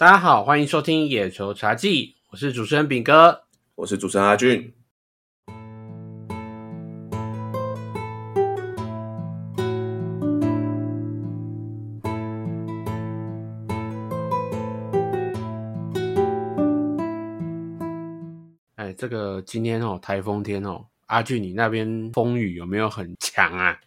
[0.00, 3.42] 大家好，欢迎收听《野球茶记》，我是主持人炳哥。
[3.74, 4.72] 我是主持人阿俊。
[18.76, 23.78] 哎，这个今天哦，台风天哦，阿俊，你那边风雨有没有很强啊？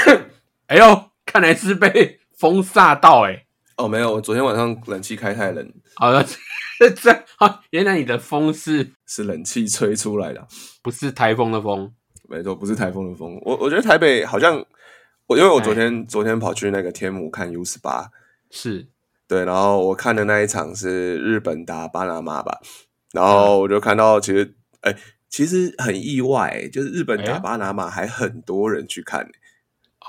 [0.68, 3.44] 哎呦，看来是被风煞到哎、
[3.78, 6.24] 哦，没有，我昨天晚上冷气开太冷，好 了，
[6.96, 10.46] 这啊，原来你的风是是冷气吹出来的，
[10.82, 11.92] 不是台风的风？
[12.28, 13.40] 没错，不是台风的风。
[13.44, 14.62] 我我觉得台北好像，
[15.28, 18.10] 我因为我昨哎天昨天跑去那个天母看 U 十八，
[18.50, 18.88] 是
[19.28, 22.58] 对，然后我看的那一场是日本打巴拿马吧，
[23.12, 24.94] 然后我就看到其实，哎、
[25.28, 29.30] 其实很意外、就是日本打巴拿马还很多人去看、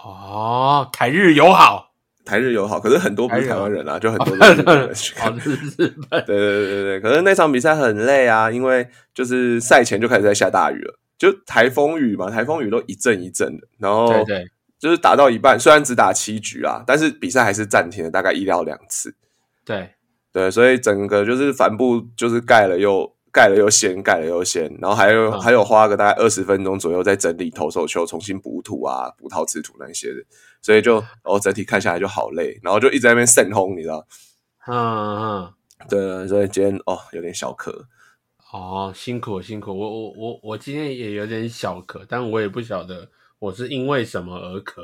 [0.03, 1.88] 哦，台日友好，
[2.29, 4.93] 台日友好，可是很多不是台湾人啊，就很哦多都是日本人。
[4.93, 19.15] 去看 对对对对对，可是那场比赛很累啊，因为就是赛前就开始在下大雨了，就台风雨嘛，台风雨都一阵一阵的，然后对对，就是打到一半，虽然只打七局啊，但是比赛还是暂停了大概一到两次。
[19.65, 19.89] 对，
[20.31, 25.39] 对，所以整个就是帆布就是盖了又盖了又掀，盖了又掀，然后还有、嗯。
[25.39, 30.23] 还有花个大概二十分钟左右在整理投手球，重新补土啊，补陶瓷土那些的，
[30.61, 34.05] 所以就哦整体看下来就好累，然后就一直在那边渗轰，你知道？
[34.67, 35.53] 嗯嗯。
[35.87, 37.71] 对，所以今天哦有点小咳。
[38.51, 44.81] 哦，辛苦辛苦，我我我我今天也有点小咳，但我也不晓得我是因为什么而咳。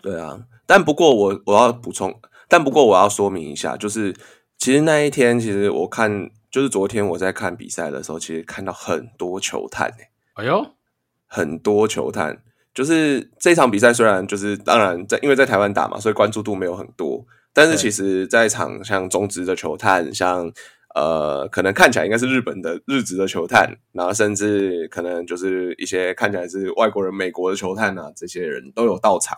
[0.00, 4.14] 对啊，但不过我我要补充，但不过我要说明一下，就是
[4.56, 10.64] 其实那一天，其实我看，就是昨天我在看比赛的时候，其实看到很多球探诶、哎呦，
[11.26, 12.42] 很多球探。
[12.78, 20.48] 就是这场比赛虽然就是当然在因为在台湾打嘛，所以关注度没有很多，但是其实在场像中职的球探，像
[20.94, 29.36] 呃可能看起来应该是日本的日职的球探，然后甚至可能就是一些看起来是外国人美国的球探啊，这些人都有到场。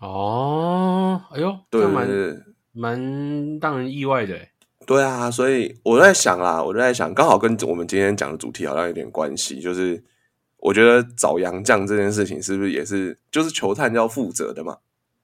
[0.00, 2.08] 哦，哎呦，对蛮
[2.72, 4.36] 蛮让人意外的。
[4.84, 10.02] 对啊，所以我在想啦，我就在想，刚好跟我们今天讲的主题好像有点关系，就是
[10.62, 14.78] 我觉得找杨将这件事情是不是也是就是球探要负责的嘛？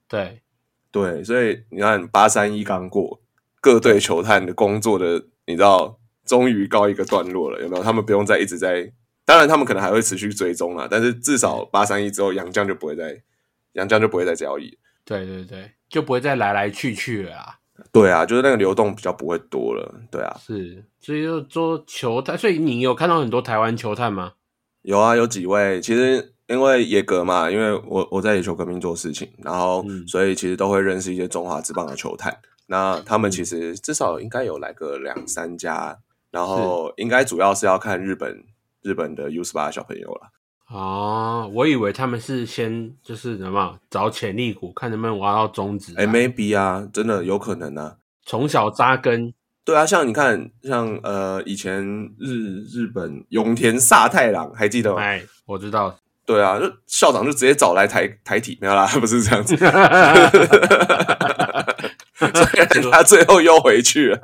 [0.08, 0.42] 对，
[0.90, 3.20] 对，所以你看八三一刚过，
[3.60, 7.82] 各队球探的工作的你知道，终于告一个段落了，有没有？
[7.84, 8.92] 他们不用再一直在，
[9.24, 13.22] 当然他们可能还会持续追踪啦，但是至少八三一之后，杨将就不会再
[13.74, 14.76] 杨将就不会再交易。
[15.04, 17.58] 对对对，就不会再来来去去了啦。
[17.92, 20.00] 对啊，就是那个流动比较不会多了。
[20.10, 24.32] 对啊，是，所以就说球探，所以你有看到很多台湾球探吗？
[24.88, 32.34] 有啊，有几位，其实因为野格嘛，因为我我在野球革命做事情，然后、嗯所以其实都会认识一些中华职棒的球探。
[32.68, 35.98] 那他们其实至少应该有来个两三家，
[36.30, 38.42] 然后应该主要是要看日本
[38.80, 40.30] 日本的 U 十八小朋友了
[40.74, 45.96] 啊，我以为他们是先就是什么找潜力股，看能不能挖到中职、啊。
[45.98, 47.96] 哎、m a y b e 啊，真的有可能啊。
[48.24, 49.34] 从小扎根，
[49.68, 51.84] 对啊，像你看，像呃以前
[52.18, 55.02] 日日本永田萨太郎还记得吗？
[55.02, 59.54] 哎，我知道，对啊，就校长就直接找来台台体，没有啦， 不是这样子。
[59.60, 59.68] 虽
[62.54, 64.18] 然他最后又回去了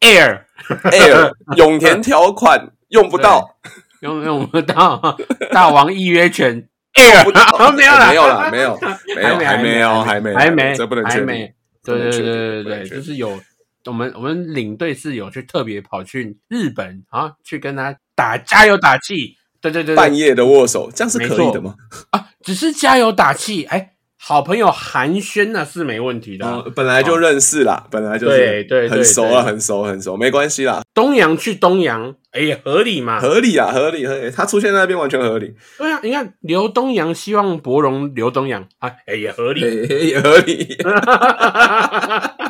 [0.00, 3.56] Air，Air 永田条款用不到，
[4.02, 5.18] 用用不到
[5.50, 7.24] 大王预约权，Air
[7.72, 8.78] 没有啦，没有啦，没有，
[9.16, 11.48] 没有，还没有，还没，还没，这不能确定。
[11.82, 13.40] 对对对对对就是有
[13.86, 19.36] 我们我们领队是有去特别跑去日本啊，去跟他打加油打气。
[19.62, 21.74] 对对对对半夜的握手，这样是可以的吗？
[22.12, 26.62] 啊，只是加油打气，哎，好朋友寒暄那是没问题的啊。
[26.64, 33.20] 嗯，本来就认识啦，本来就是对对对很熟啊，很熟，很熟，没关系啦，东阳去东阳，哎呀，合理嘛？
[33.20, 39.60] 合理啊，合理，合理，他出现在那边完全合理，对啊，你看刘东阳希望博荣刘东阳，啊，哎也合理。
[39.60, 40.78] 也也合理。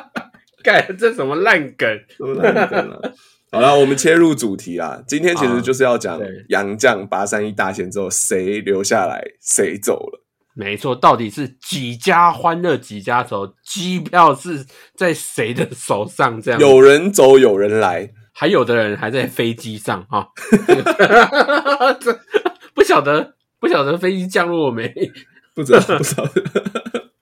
[0.65, 1.88] 干这什么烂梗？
[2.16, 2.98] 什么烂梗啊
[3.53, 5.03] 好了，我们切入主题啦。
[5.09, 6.21] 今天其实就是要讲
[6.51, 10.22] 杨将八三一大限之后，谁留下来，谁走了。
[10.54, 13.54] 没错，到底是几家欢乐几家愁？
[13.65, 14.65] 机票是
[14.95, 16.41] 在谁的手上？
[16.41, 18.12] 这样有人走，有人来。
[18.33, 20.28] 还有的人还在飞机上啊，
[22.01, 22.18] 这
[22.72, 24.92] 不晓得不晓得飞机降落没？
[25.54, 26.24] 不知道，不知道。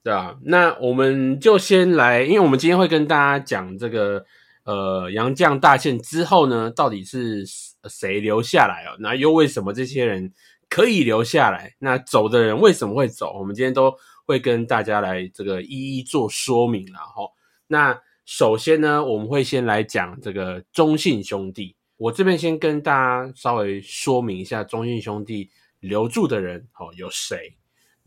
[0.09, 4.25] 对啊，那我们就先来，因为我们今天会跟大家讲这个
[4.65, 7.45] 呃杨绛大限之后呢，到底是
[7.91, 8.97] 谁留下来哦？
[9.01, 10.33] 那又为什么这些人
[10.71, 11.75] 可以留下来？
[11.79, 13.39] 那走的人为什么会走？
[13.39, 13.95] 我们今天都
[14.25, 17.31] 会跟大家来这个一一做说明了哈。
[17.67, 21.77] 那首先呢，我们会先来讲这个中信兄弟。
[21.99, 25.51] 我这边先跟大家稍微说明一下，中信兄弟
[25.81, 27.59] 留住的人哦有谁？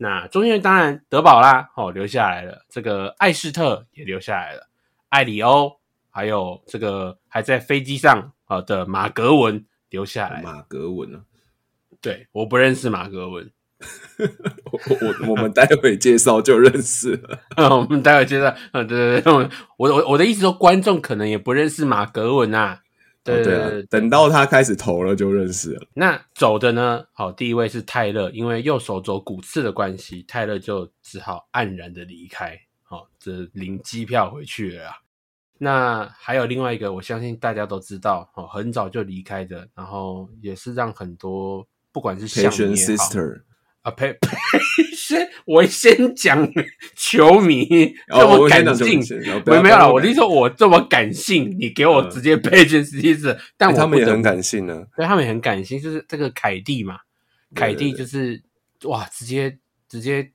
[0.02, 4.66] 那中间当然德保啦，哦留下来了，这个艾斯特也留下来了，
[5.10, 5.78] 艾里欧，
[6.10, 10.42] 还有这个还在飞机上啊的马格文留下来。
[10.42, 11.20] 马格文啊，
[12.00, 13.48] 对，我不认识马格文。
[14.18, 17.38] 我我我们待会介绍就认识了。
[17.70, 22.82] 我们待会介绍，嗯，对对对，我我我的意思说，观众可能也不认识马格文啊。
[23.24, 25.86] 对对啊，等到他开始投了就认识了。
[25.94, 27.04] 那走的呢？
[27.12, 32.58] 好，第一位是泰勒，因为右手肘骨刺的关系，泰勒就只好黯然的离开。
[32.82, 34.90] 好，这领机票回去了。
[35.58, 43.42] 那还有另外一个，我相信大家都知道，哦，很早就离开的，然后也是让很多不管是培训 sister。
[43.82, 44.28] 啊呸呸！
[45.18, 46.48] 先我先讲
[46.96, 47.66] 球迷
[48.08, 49.00] 这么感性，
[49.44, 49.92] 没没有了。
[49.92, 54.84] 我是说，我这么感性，你给我直接配件实际是，但他们也很感性呢。
[54.96, 56.98] 对，他们也很感性，就是这个凯蒂嘛，
[57.54, 58.42] 凯蒂就是
[58.84, 60.30] 哇，直接直接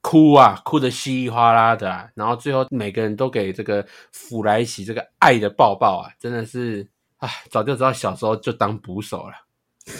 [0.00, 6.86] 哭啊，哭的稀里哗啦的，然后最后每个人都给这个弗莱喜这个爱的抱抱啊，真的是
[7.18, 9.43] 啊，早就知道小时候就当捕手了。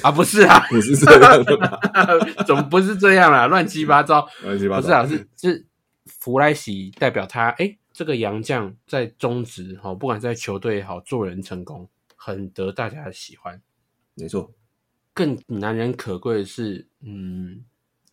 [0.02, 3.46] 啊，不是啊， 不是这样的， 怎么不是这样啊？
[3.46, 5.66] 乱七八糟，乱七八糟，不是啊，是是
[6.06, 13.60] 弗莱喜代表他，哎，这个洋将在中职哈，不管在球队也好，做人成功，很得大家的喜欢。
[14.14, 14.52] 没错，
[15.12, 17.64] 更难能可贵的是，嗯，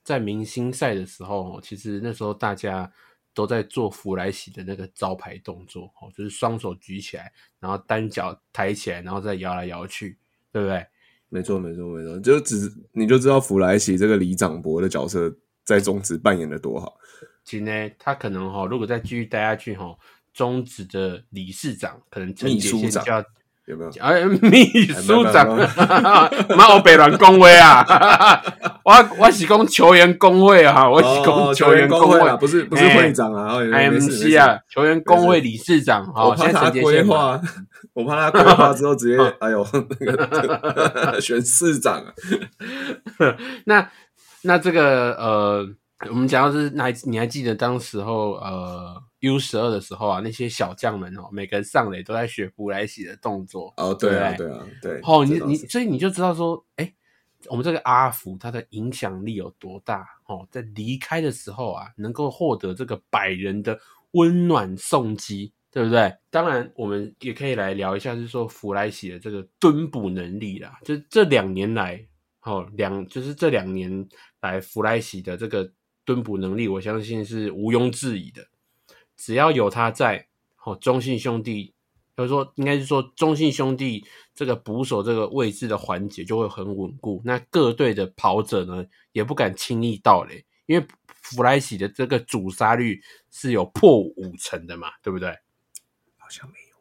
[0.03, 2.91] 在明星赛的时候，其实那时候大家
[3.33, 10.17] 都在做弗莱喜的那个招牌动作，哦，就是双手举起来，然后单脚抬起来，然后再摇来摇去，
[10.51, 10.85] 对不对？
[11.31, 15.33] 没错，没错，没错，就只你就知道弗莱奇这个李长博的角色
[15.63, 16.97] 在中职扮演的多好。
[17.45, 19.97] 其实呢，他可能哈，如果再继续待下去哈，
[20.33, 23.05] 中职的理事长可能秘书长
[23.67, 23.91] 有没有？
[24.01, 25.47] 哎，秘书长，
[26.57, 27.85] 妈，我北软工会啊，
[28.83, 37.39] 我我是讲球员工会啊，我是讲球员工会啊，不是不是会长啊，M C 啊，球员工会理事长，我怕他规划。
[37.93, 39.67] 我怕他规划之后直接，哎呦，
[39.99, 42.13] 那个选市长啊。
[43.65, 43.85] 那
[44.43, 45.67] 那这个呃，
[46.09, 53.73] 我们讲到是，那你还记得当时候呃 U 十二的时候啊，那些小将们哦，每个人上垒都在学布莱西的动作。
[53.77, 54.99] 哦，对啊，对啊，对。
[55.03, 56.93] 哦，你你，所以你就知道说，哎，
[57.47, 63.79] 我们这个阿福他的影响力有多大哦，在离开的时候啊，能够获得这个百人的
[64.11, 65.53] 温暖送机。
[65.73, 66.13] 对不对？
[66.29, 70.77] 当然，我们也可以来聊一下，就是说弗莱西的这个蹲捕能力啦。
[70.83, 72.05] 就这两年来，
[72.41, 74.05] 哦，两就是这两年
[74.41, 75.71] 来弗莱西的这个
[76.03, 78.45] 蹲捕能力，我相信是毋庸置疑的。
[79.21, 80.27] 只要有他在，
[80.63, 81.75] 哦，中信兄弟，
[82.17, 84.03] 或者说应该是说中信兄弟
[84.33, 87.21] 这个捕手这个位置的环节就会很稳固。
[87.23, 95.29] 那各队的跑者呢，也不敢轻易到垒，因为弗莱喜的这个主杀率是有破五成的嘛，对不对？
[96.17, 96.77] 好像没有，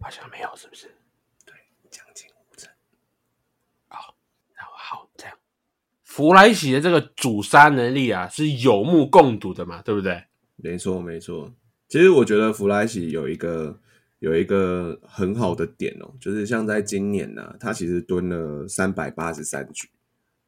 [0.00, 0.86] 好像没有，是不是？
[1.44, 1.54] 对，
[1.90, 2.72] 将近五成。
[3.88, 4.16] 好，
[4.54, 5.36] 然后好，这样，
[6.02, 10.25] 弗莱喜的这个主杀能力啊，是有目共睹的嘛，对不对？
[10.56, 11.54] 没错，没错。
[11.88, 13.78] 其实我觉得弗莱喜有一个
[14.18, 19.88] 有一个很好的点哦，就是像在今年呢，他其实蹲了三百八十三局。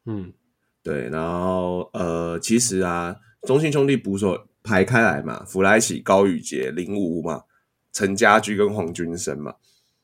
[0.05, 0.33] 嗯，
[0.83, 1.09] 对。
[1.09, 7.43] 然后呃，其实啊，中信兄弟捕手排开来嘛，弗莱喜、高宇杰、林武嘛。
[7.91, 9.55] 陈家驹跟黄君生嘛，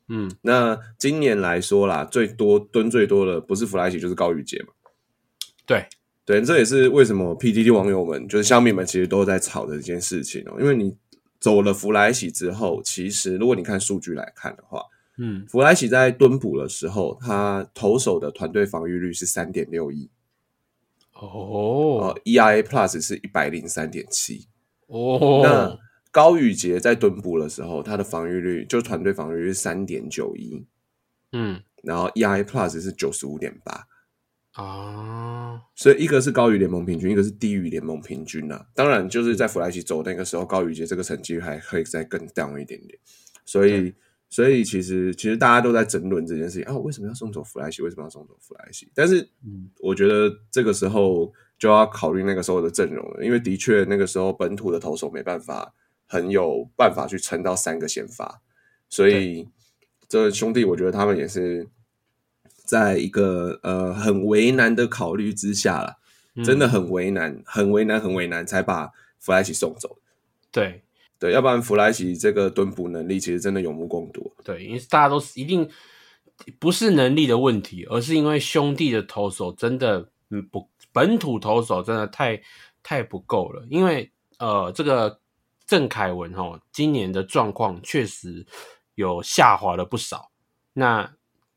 [0.08, 4.72] 嗯，那今年来说啦，最多蹲最多的不是弗莱奇就是高宇杰嘛，
[5.64, 5.86] 对
[6.26, 10.94] 对，这也是为什么 PDD 网友们就是乡民们其实都在吵的一件事情哦，因为你
[11.40, 14.82] 走了弗莱喜之后，其实如果你看数据来看的话，
[15.16, 20.10] 嗯，弗莱喜在蹲捕的时候，他投手的团队防御率是三点六一，
[21.14, 24.48] 哦，ERA Plus 是一百零三点七，
[24.88, 25.78] 哦，那。
[26.12, 30.64] 高宇杰在蹲捕的时候，他的防御率就团队防御率是三点九一，
[31.32, 33.86] 嗯，然后 EI Plus 是九十五点八
[34.56, 38.66] 啊，所以一个是高于联盟平均，一个是低于联盟平均啊。
[38.74, 42.98] 当然，就是在弗莱奇走那个时候，高宇杰这个成绩还可以再更 down 一点点。
[43.44, 43.94] 所以，
[44.28, 47.82] 所以其实其实大家都在争论这件事情啊，为什么要送走弗莱奇？
[47.82, 48.90] 为什么要送走弗莱奇？
[48.94, 49.28] 但是，
[49.80, 55.74] 我觉得这个时候就要考虑那个时候的阵容了，因为的确那个时候本土的投手没办法。
[56.08, 58.40] 很有办法去撑到三个先发，
[58.88, 59.48] 所以
[60.08, 61.68] 这兄弟，我觉得他们也是
[62.66, 65.96] 在一个呃很为难的考虑之下了，
[66.44, 69.96] 真的很为难，很为难，很为难，才把弗莱奇送走。
[70.50, 70.82] 对，
[71.18, 74.32] 对，要不然弗莱奇这个蹲捕能力其实真的有目共睹。
[74.44, 75.68] 对，因为大家都是一定
[76.58, 82.42] 不是能力的问题，而是因为兄弟的投手真的嗯不本土投手真的太
[82.82, 83.64] 太不够了。
[83.70, 85.20] 因为呃，这个
[85.66, 88.46] 郑凯文哈，今年的状况确实
[88.94, 90.30] 有下滑了不少。
[90.74, 91.15] 那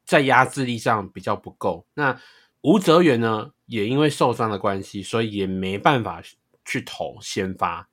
[0.10, 1.86] 在压制力上比较不够。
[1.94, 2.20] 那
[2.62, 6.20] 吴泽源呢，也因为受伤的关系，所以也没办法
[6.66, 7.88] 去投先发。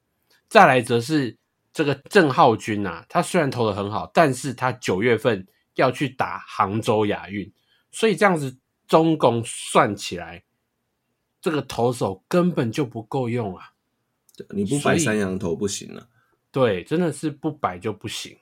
[0.48, 1.36] 再来则是
[1.74, 7.52] 这个郑浩君啊，他虽然投的很好，但是他九月份要去打杭州亚运，
[7.90, 8.56] 所以这样子
[8.88, 10.42] 中共算起来，
[11.42, 13.74] 这个投手根本就不够用啊！
[14.54, 16.08] 你不摆三羊头不行啊。
[16.50, 18.38] 对，真的是不摆就不行。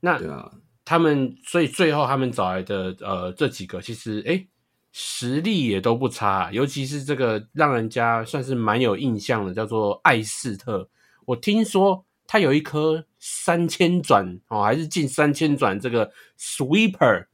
[0.00, 0.52] 那对啊。
[0.92, 4.46] 他们所以最后他们找来的呃这几个其实哎
[4.90, 10.86] 实力也都不差，尤其是这个让人家算是蛮有印象的，叫做艾斯特。
[11.24, 17.24] 我听说他有一颗三千转哦，还是近三千转这个 sweeper，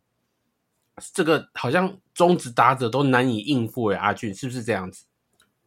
[1.13, 3.97] 这个好像中职打者都难以应付诶。
[3.97, 5.05] 阿俊是不是这样子？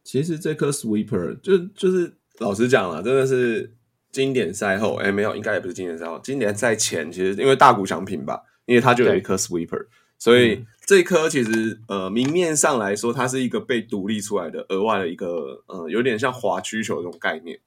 [0.02, 3.76] 其实这颗 sweeper 就就是老实讲了，真的是。
[4.12, 6.20] 经典赛后，哎，没有，应该也不是经典赛后。
[6.22, 9.86] 经典赛前，其实因为大谷翔平吧，因为他就有一颗 sweeper，
[10.18, 17.58] 所以这颗其实呃，明面上来说，它是一个被独立出来的额外的一个呃，有点像滑曲球这种概念，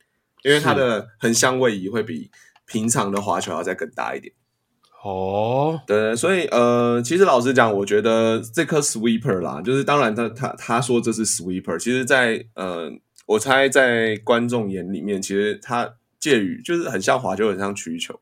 [0.44, 2.30] 因为它的横向位移会比
[2.68, 4.32] 平常的滑球要再更大一点。
[5.04, 12.92] 哦，对，所以呃，其实老实讲，我觉得这颗 sweeper 啦，就是当然他他他说这是 sweeper，其实，在呃，
[13.26, 15.96] 我猜在观众眼里面，其实他。
[16.26, 18.20] 介于就是很像滑，球很像曲球，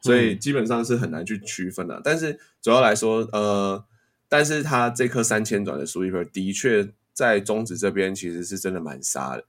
[0.00, 2.00] 所以基本上是很难去区分的。
[2.02, 3.84] 但是主要来说，呃，
[4.28, 9.44] 但是他这颗三千转的 sweeper 的确在中指这边其实是真的蛮杀的。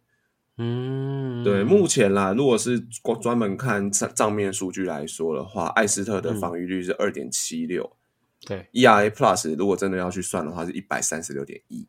[0.60, 7.92] 嗯，对，目前啦，如果是光专门看账账面数据来说的话，艾斯特的防御率是二点七六，
[8.46, 11.88] 对，ERA plus 如果真的要去算的话是一百三十六点一。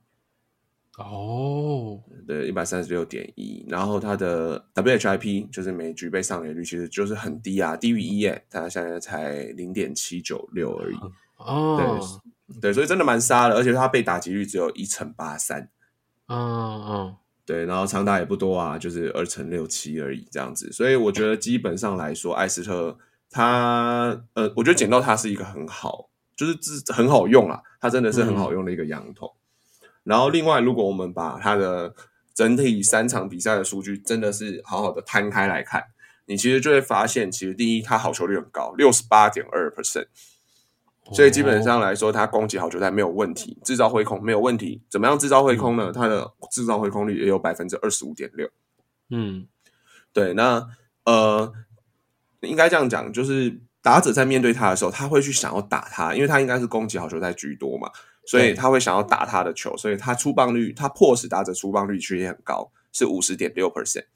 [0.97, 10.97] 哦，对，一百三十六点一，然后它的 WHIP 就是每局被上垒率其实就是很低啊，低于一耶，它现在才零点七九六而已。
[11.37, 12.11] 哦，
[12.49, 15.69] 对对，所以真的蛮杀的，而且它被打击率只有一乘八三。
[16.29, 20.73] 嗯嗯，对，然后长打也不多啊，就是二乘六七而已这样子。
[20.73, 22.97] 所以我觉得基本上来说，艾斯特
[23.31, 29.31] 他呃，我觉得捡到他是一个很好，就是是很好用啊，他真的是很好用的一个羊头。
[30.07, 31.93] 然后，另外，如果我们把他的
[32.33, 35.83] 整体三场比赛的数据真的是好好的摊开来看，
[36.27, 40.07] 你其实就会发现，其实第一，他好球率很高，六十八点二 percent，
[41.13, 44.81] 所以基本上来说，他攻击好球带没有问题，制造挥空没有问题。
[44.89, 45.91] 怎么样制造挥空呢？
[45.93, 48.49] 他的制造挥空率也有百分之二十五点六。
[49.11, 49.49] 嗯，
[50.13, 50.69] 对，那
[51.05, 51.53] 呃，
[52.43, 57.91] 应该这样讲，就是打者在面对他的时候，他会去想要打他，因为他应该是攻击好球带居多嘛。
[58.27, 64.07] 所以他会想要打他的球，所以他出棒率，他迫使打者出棒率其实也很高，是五十点六 percent。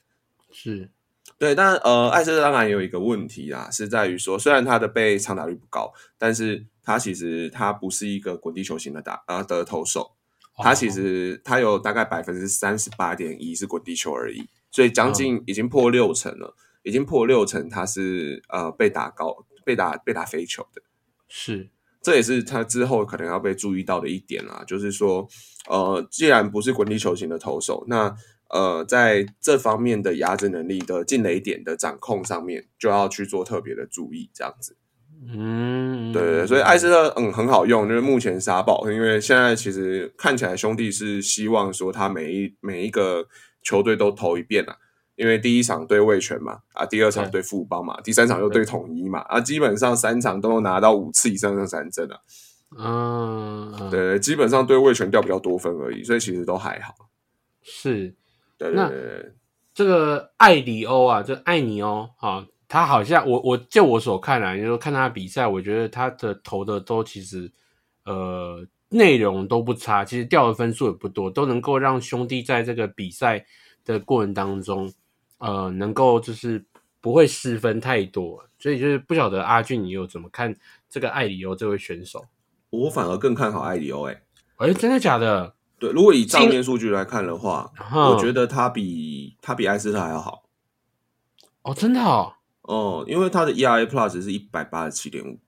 [0.50, 0.90] 是。
[1.38, 10.12] 对，但呃，艾斯特当然也有一个问题啊，是在于说，虽然他的被长打率不高，但是他其实他不是一个滚地球型的打呃的投手，
[10.56, 20.82] 他其实他有大概百分之三十八点一是滚地球而已，所以将近已经破六成了，已经破六成，他是呃被打高被打被打飞球的，
[21.26, 21.70] 是。
[22.02, 25.28] 这也是他之后可能要被注意到的一点啦，就是说，
[25.68, 28.14] 呃，既然不是滚地球型的投手，那
[28.48, 34.76] 呃，在这方面的压制能力的进雷点的掌控上面，就要去做特别的注意，这样子。
[35.22, 43.28] 嗯，对对，所以艾斯特嗯很好用，就是目前杀爆，因为现在其实看起来兄弟是希望说他每一每一个
[43.62, 44.74] 球队都投一遍啊。
[45.20, 52.18] 因为第一场对卫权嘛，啊，第二场对富邦嘛，第三场又对统一嘛，啊，基本上三场都能拿到五次以上的三振啊。
[52.78, 56.94] 嗯，对，基本上对卫权掉比较多分而已，所以其实都还好。
[57.60, 58.14] 是，
[58.56, 59.34] 对对对。
[59.74, 67.52] 这个艾里欧啊，这艾尼欧啊，他好像我我就我所看来，就说看他比赛，我觉得他的投的都其实
[68.06, 73.44] 呃内容都不差，其实掉的分数也不多，都能够让兄弟在这个比赛
[73.84, 74.90] 的过程当中。
[75.40, 76.64] 呃，能够就是
[77.00, 80.54] 不会失分太多，所以就是不晓得阿俊你有怎么看
[80.88, 82.24] 这个艾里欧这位选手？
[82.70, 84.22] 我反而更看好艾里欧，哎，
[84.58, 85.54] 哎，真的假的？
[85.78, 90.44] 对，如果以账面数据来看的话，我觉得他比他比艾斯特还要好。
[91.62, 95.40] 哦，真的哦，哦，因为他的 ERA Plus 是一百八十七点五。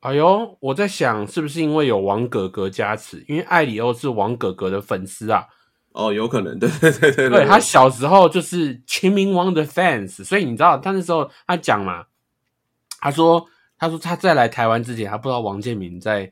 [0.00, 3.24] 哎呦，我在想是不是因为有王哥哥加持？
[3.28, 5.46] 因为艾里欧是王哥哥的粉丝啊。
[5.98, 7.44] 哦，有可能， 对对对对对。
[7.44, 12.04] 他小时候就是秦明王的 fans，所以你知道他那时候他讲嘛，
[13.00, 13.44] 他说
[13.76, 16.30] 他说他在来台湾之前，他不知道王建民在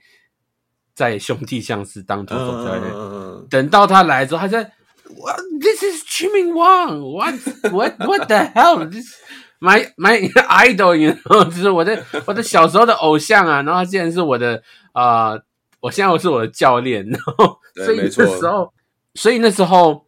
[0.95, 4.73] 在兄弟相思当投手教练，嗯等到他来之后，他在
[5.09, 7.35] What this is 秦明王，What
[7.73, 9.15] what what the hell this
[9.61, 15.43] my my idol，you know，就是我的我的小时候的偶像啊，然后他竟然是我的啊、呃
[15.81, 18.27] 我现在我是我的教练，然后所以那对没错。
[18.39, 18.73] 时候，
[19.17, 20.07] 所以那时候，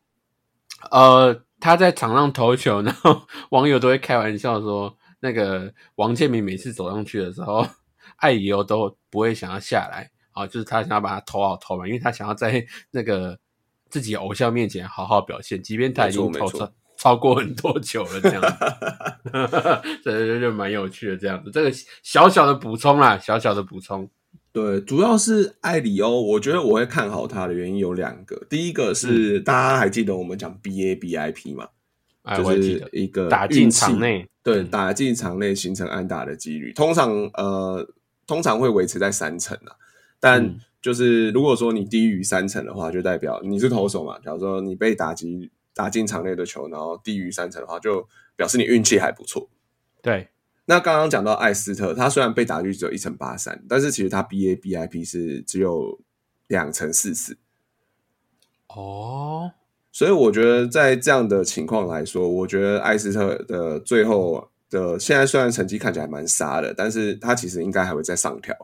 [0.90, 7.66] 呃，他在场上投球，然 后网友都会开玩笑说，那个王建民每次走上去的时候，
[8.18, 13.38] 艾里欧都不会想要下来，啊，就是他想要把他投好投嘛，因为他想要在那个
[13.88, 18.58] 自己偶像面前好好表现，即便他已经投超超过很多球了，这样子，
[20.04, 21.72] 这就就蛮有趣的，这样子，这个
[22.02, 24.10] 小小的补充啦，小小的补充，
[24.52, 28.46] 对，主要是艾里欧，我觉得我会看好他的原因有两个。
[28.48, 31.68] 第一个嗯是、大家还记得我们讲 BABIP 嘛，
[32.22, 37.86] 哎，就是一个打进场内，对，嗯打进场内形成安打的几率，通常呃
[38.26, 39.76] 通常会维持在三成啊。
[40.18, 44.18] 但嗯就是如果说你低于三成的话，就代表你是投手嘛。
[44.20, 49.48] 假如说你被打击打进场内的球，然后低于三成的话，就表示你运气还不错。
[50.00, 50.28] 对，
[50.70, 55.98] 那刚刚讲到艾斯特，他虽然被打率只有一成八三，但是其实他 BABIP 是只有
[56.46, 57.38] 两成四四，
[58.68, 59.52] 哦，
[59.90, 68.54] 所以我觉得在这样的情况来说，我觉得艾斯特的最后的现在虽然成绩看起来蛮杀的，但是他其实应该还会再上调，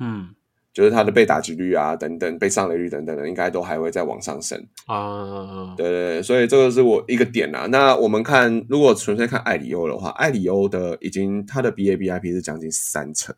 [0.00, 0.34] 嗯
[0.72, 4.64] 就是他的被打击率啊等等、被上垒率等等的，应该都还会再往上升。
[4.86, 7.66] 啊，对对对，所以这个是我一个点啊。
[7.66, 13.34] 那我们看，如果纯粹看艾里欧的话，艾里欧的已经他的 BABIP 是将近三成。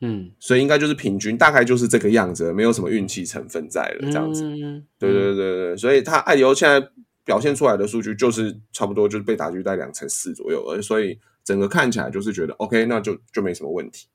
[0.00, 4.44] 嗯，所以应该就是平均，大概就是这个样子，没有什么运气成分在了，这样子。
[4.44, 6.84] 嗯对对对对对，所以他艾里欧现在
[7.24, 14.08] 表现出来的数据就是差不多就是被打击在两成四左右，而所以整个看起来就是觉得 OK，那就就没什么问题。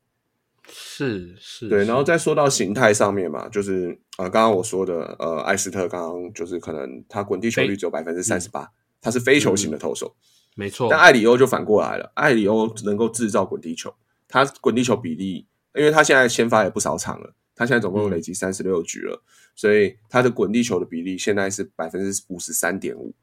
[0.70, 8.70] 是是，对，然后再说到形态上面嘛，就是呃，刚刚我说的呃，艾斯特刚刚就是可能他滚地球率只有百分之三十八，
[9.02, 10.16] 他是非球型的投手，
[10.56, 10.70] 没。
[10.70, 13.94] 错，但艾里欧就反过来了，艾里欧能够制造滚地球，
[14.28, 19.24] 他滚地球比例，因为他现在先发也不少场了，他现在总共累积三十六局了，
[19.56, 23.14] 所以他的滚地球的比例现在是百分之五十三点五，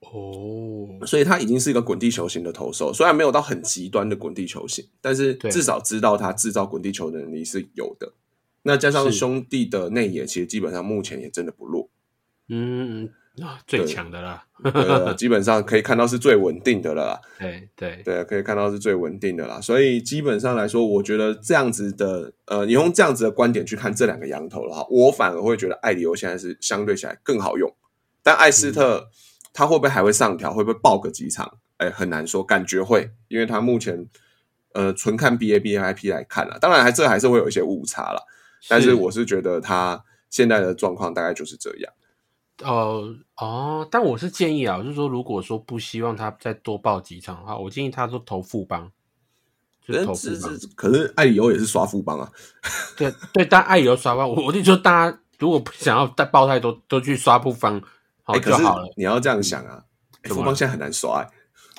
[0.00, 8.12] 哦，所以他已经是一个滚地球型的投手，虽然没有到很极端的滚地球型，但是至少知道他制造滚地球的能力是有的。
[8.62, 11.88] 那加上是兄弟的内野，其实基本上目前也真的不弱，
[12.48, 13.08] 嗯
[13.66, 17.20] 最对强的啦，呃，基本上可以看到是最稳定的了啦。
[17.38, 19.58] 对 对，对，可以看到是最稳定的啦。
[19.60, 27.72] 所以基本上来说，我觉得这样子的，呃，你用这样子的观点去看这两个羊头的话，我反而会觉得艾里欧现在是相对起来更好用。
[28.22, 29.08] 但艾斯特、
[29.52, 30.52] 他会不会还会上调？
[30.52, 31.58] 会不会爆个几场？
[31.78, 34.06] 哎，很难说，感觉会，因为他目前
[34.74, 38.22] 呃纯看 BABIP 来看了，当然还这还是会有一些误差了。
[38.68, 41.92] 但是我是觉得他现在的状况大概就是这样。
[42.62, 48.92] 哦哦，但我是建议啊，就是说，如果说不希望他再多报几场的话，我建议他说投富帮，
[49.82, 50.60] 就是投副是帮。
[50.60, 52.30] 是，可是艾里欧也是刷富帮啊。
[52.98, 57.80] 对对，但爱有刷帮，我我就说大家如果不想要再报太多，都去刷副帮
[58.30, 58.92] 好哎、可好了。
[58.96, 59.82] 你要这样想啊，
[60.22, 61.28] 哎怎么副帮现在很难刷、欸。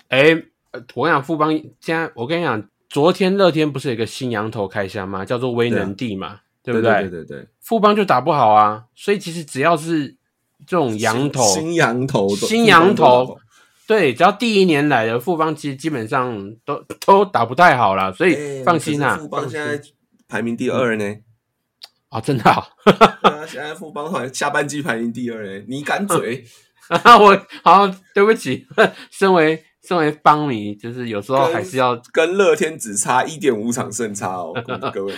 [0.09, 5.23] 哎、呃我跟你讲，富邦现在我跟你讲，昨天乐天不是有一个新羊头开箱吗？
[5.23, 10.15] 叫做威能帝嘛，对不对对对对，富邦就打不好啊，所以其实只要是
[10.67, 13.37] 这种羊头，新新羊头，新羊头，
[13.87, 19.15] 对，只要第一年来的富邦，其实基本上都都打不太好啦，所以哎放心啊。
[19.15, 19.81] 可是富邦现在
[20.27, 21.15] 排名第二呢。
[22.11, 22.67] 啊、真的、啊，
[23.47, 25.65] 现在富邦好像下半季排名第二诶。
[25.67, 26.43] 你敢嘴？
[26.91, 28.67] 我好对不起，
[29.09, 34.53] 身为身为邦迷，就是有时候还是要跟乐天只差一点五场胜差哦，
[34.93, 35.13] 各位。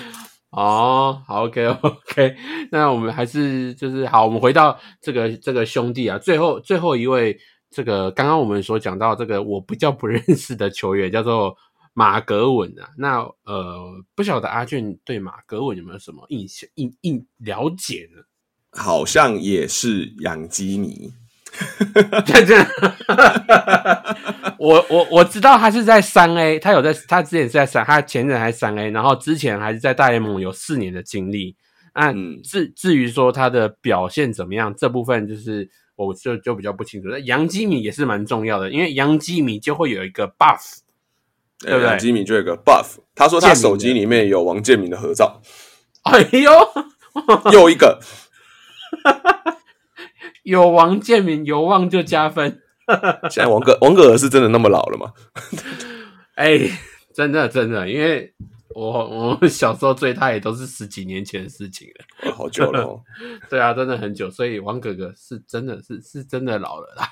[0.51, 2.36] 哦，好，OK OK，
[2.71, 7.36] 那我们还是就是好，我们回到这个这个兄弟啊，最后最后一位
[7.71, 11.58] 这个刚刚我们所讲到这个我比较不认识的球员叫做
[11.93, 18.21] 马格文啊，那呃不晓得阿俊对马格文有没有什么印象印印了解呢？
[18.71, 21.13] 好像也是养鸡迷，
[22.25, 22.65] 这这，
[24.58, 31.56] 我我我知道他是在三 A，他有在他之前是在三，他前任还是三 A，然后之前还是在大联盟有四年的经历。
[31.93, 37.10] 那嗯至至于说他的表现怎么样，这部分就是我就就比较不清楚。
[37.10, 40.79] 那杨基米也是蛮重要的，因为杨基米就会有一个 buff，
[41.63, 42.97] 对不对养鸡迷就有一个 buff。
[43.15, 45.41] 他说他手机里面有王建民的合照，
[46.04, 46.52] 哎呦，
[47.52, 47.99] 又一个。
[50.43, 52.60] 有王建民有望就加分。
[53.32, 55.13] 现在王哥王哥是真的那么老了吗？
[56.36, 56.60] 哎，
[57.15, 58.34] 真的真的，因为
[58.76, 61.88] 我我小时候追他也都是十几年前的事情
[62.26, 62.99] 了，好久了哦。
[63.49, 67.08] 对啊，真的很久，所以王哥哥是真的是是真的老了啦。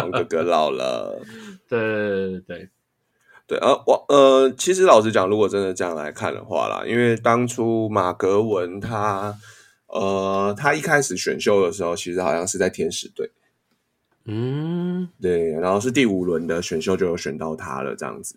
[0.00, 1.16] 王哥哥老了，
[1.68, 2.68] 对对对对对
[3.58, 9.38] 啊，我呃，其实老实讲，如果真的这样来看的话啦，因为当初马格文他
[9.88, 13.30] 呃他一开始选秀的时候，其实好像是在天使队。
[14.24, 18.36] 嗯，对，然后是第五轮的选秀就有选到他了，这样子，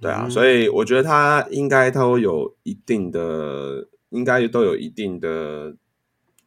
[0.00, 5.74] 对啊，所以我觉得他应该都有一定的，应该都有一定的，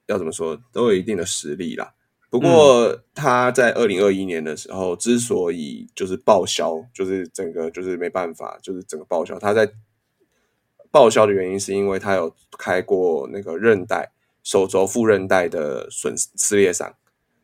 [0.05, 1.91] 要怎么说，都有一定的实力啦。
[2.33, 9.71] 不过他在二零二一年的时候，之所以就是报销，就是整个就是没办法，就是整个报销，他在
[10.89, 16.91] 报销的原因是因为他有开过那个韧带手肘副韧带的损撕裂伤。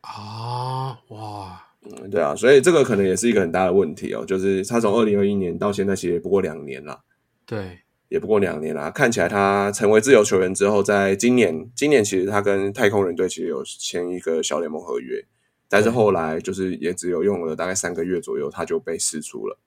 [0.00, 4.24] 啊，哇，嗯，对啊，所以这个可能也是一个很大的问题哦。
[4.26, 7.00] 就是他从二零二一年到现在，其实也不过两年了，
[7.46, 7.78] 对，
[8.10, 8.90] 也不过两年啦。
[8.90, 15.24] 看起来他成为自由球员之后，在今年，今年其实他跟太空人队其实有签一个小联盟合约，
[15.68, 19.58] 但是后来就是也只有用了大概三个月左右，他就被释出了。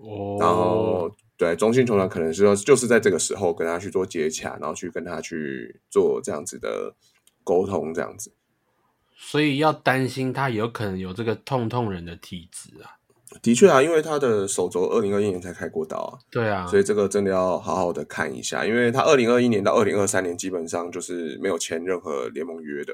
[0.00, 6.94] 哦，然后对中信球团可能是说，就是在这个时候跟他去做接洽，然后去跟他去做这样子的
[7.44, 8.32] 沟通，这样子。
[9.14, 12.98] 所以要担心他有可能有这个痛痛人的体质啊。
[13.40, 16.18] 的确啊，因为他的手肘二零二一年才开过刀啊。
[16.30, 22.92] 对啊，所以这个真的要好好的看一下，因为他二零二一年到二零二三年基本上就是没有签任何联盟约的，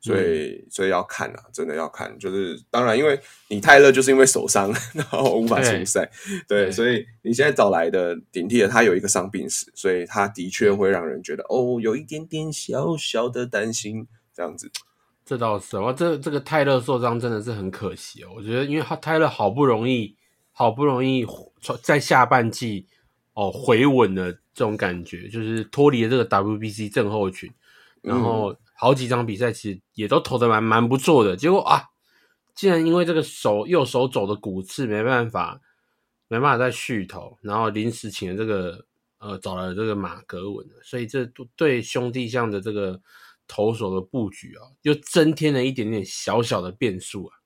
[0.00, 2.18] 所以所以要看啊，真的要看。
[2.18, 6.10] 就是当然，因为你泰勒就是因为手伤， 然后无法出赛，
[6.48, 14.70] 对，所以你现在找来的顶替的他有一个伤病史，所以他的确会让人觉得哦，有一点点小小的担心这样子。
[15.28, 18.30] 这倒是，哇这这个泰勒受伤真的是很可惜哦。
[18.34, 20.16] 我觉得，因为他泰勒好不容易，
[20.52, 21.26] 好不容易
[21.82, 22.86] 在下半季
[23.34, 27.52] 哦回稳了，这种感觉就是脱离了这个 WBC 症候群，
[28.00, 31.36] 然后好几场比赛其实也都投的蛮蛮不错的。
[31.36, 31.90] 结果啊，
[32.54, 35.60] 竟然因为这个手右手肘的骨刺没办法，
[36.28, 38.82] 没办法再续投，然后临时请了这个
[39.18, 42.98] 呃找了这个马格文所以这对兄弟象的这个。
[43.48, 47.38] 投手的布局啊，又增添了一点点小小的变数啊。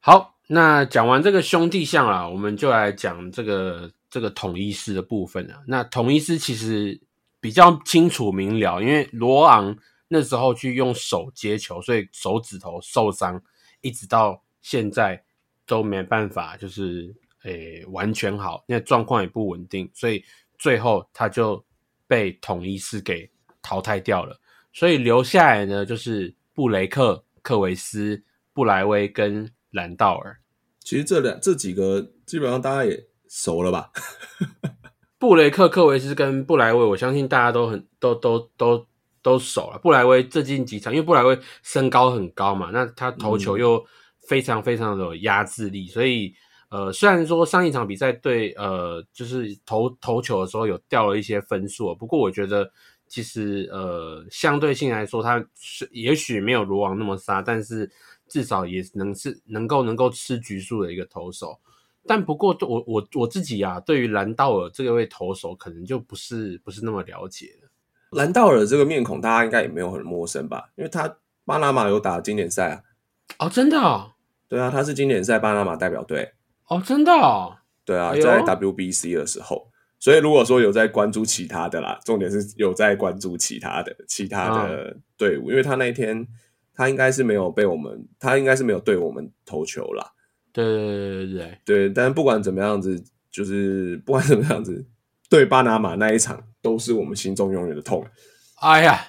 [0.00, 5.62] 好，那讲完这个兄弟象啊，我们就来讲这个这个统一师的部分啊。
[5.66, 7.00] 那统一师其实
[7.40, 9.76] 比较清楚明了，因为罗昂
[10.08, 13.42] 那时候去用手接球，所以手指头受伤，
[13.80, 15.22] 一直到现在
[15.66, 20.24] 都没办法，就是诶完全好，因为状况也不稳定，所以
[20.56, 21.64] 最后他就
[22.06, 23.28] 被统一师给
[23.60, 24.40] 淘汰掉了。
[24.76, 30.36] 所以留下来呢，就是布雷克、克维斯、布莱威跟兰道尔。
[30.80, 33.90] 其实这两这几个基本上大家也熟了吧？
[35.18, 38.86] 布雷克、克维斯跟布莱威，我相信大家都很都都都
[39.22, 39.78] 都熟了。
[39.78, 43.82] 布莱威最近几场，因为布莱威身高很高嘛，那他投球又
[44.28, 46.34] 非常非常的有压制力，所以
[46.68, 52.70] 呃，虽然说上一场比赛对呃，就是投投球的时候有掉了一些分数，不过我觉得。
[53.08, 57.90] 其实，呃，相对性来说，他是也许没有罗王那么杀，但是
[58.28, 61.58] 至少也能是能够能够吃局数的一个投手。
[62.08, 67.68] 但不过，我我我自己啊，对于兰道尔这位投手，可能就不是不是那么了解了。
[68.10, 70.70] 兰道尔这个面孔，大家应该也没有很陌生吧？
[70.76, 72.82] 因为他巴拿马有打经典赛啊。
[73.38, 74.12] 哦，真的？
[74.48, 76.32] 对啊，他是经典赛巴拿马代表队。
[76.68, 77.12] 哦，真的？
[77.84, 79.68] 对啊，在 WBC 的时候。
[79.98, 86.26] 所以，如果说有在关注其他的啦，重点是有在关注其他的其他的队伍，因为他那一天
[86.74, 90.12] 他应该是没有被我们，他应该是没有对我们投球啦。
[90.52, 94.86] 对对对对对，但不管怎么样子，就是 不管怎么样子，
[95.28, 98.06] 对巴拿马那一场都是我们心中永远的痛。
[98.60, 99.00] 哎呀，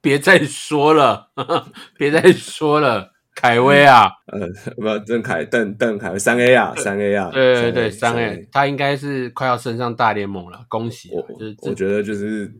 [0.00, 1.32] 别再说了，
[1.98, 3.15] 别再说了。
[3.36, 11.10] 凯威啊，呃，不，邓凯邓邓凯威三 A 啊，三 A 啊，对对对，三 A，他应该是快要升上大联盟了，恭喜！
[11.12, 12.50] 我就是我觉得就是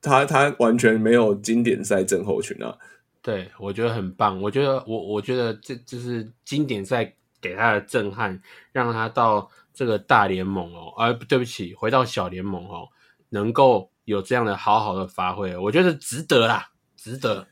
[0.00, 2.74] 他他完全没有经典赛症候群啊，
[3.20, 8.40] 对我觉得很棒，我觉得我我觉得这就是经典赛给他的震撼，
[8.72, 12.88] 让他到这个大联盟哦，啊，对不起，回到小联盟哦，
[13.28, 17.46] 能够有这样的好好的发挥，我觉得值得啦，值得。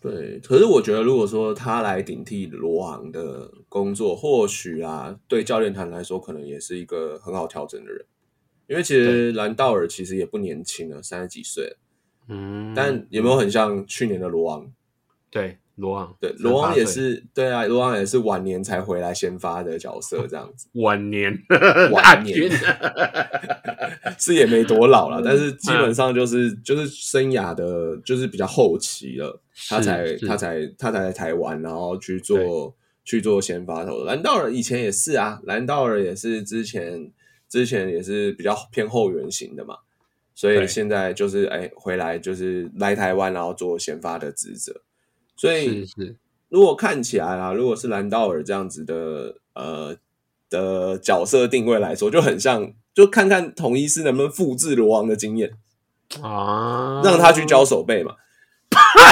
[0.00, 8.04] 对，可是我觉得，如果说他来顶替罗昂的工作，或许啊，对教练团来说，可能也是一个很好调整的人。
[8.66, 11.76] 因为其实兰道尔其实也不年轻了，三十几岁了。
[12.28, 14.72] 嗯，但有没有很像去年的罗昂？
[15.28, 21.36] 对，罗昂对，罗昂也是，对啊，罗昂也是晚年才回来先发的角色，这样子 晚年
[21.90, 22.50] 晚年，
[24.18, 34.04] 是也没多老嗯了，但是基本上就是就是生涯的，就是比较后期了，他才他才他才来台湾，然后去做去做先发投的。
[34.04, 37.12] 兰道尔以前也是啊，兰道尔也是之前
[37.48, 39.76] 之前也是比较偏后援型的嘛，
[40.34, 44.80] 所以现在就是哎回来就是来台湾，然后做先发的职责，
[45.36, 46.16] 所以是是。
[46.48, 49.96] 如果看起来啊，如果是兰道尔这样子的呃
[50.48, 55.52] 的角色定位来说，就很像，就看看统一师能不能复制罗王的经验，
[56.20, 58.16] 啊，让他去教手背嘛，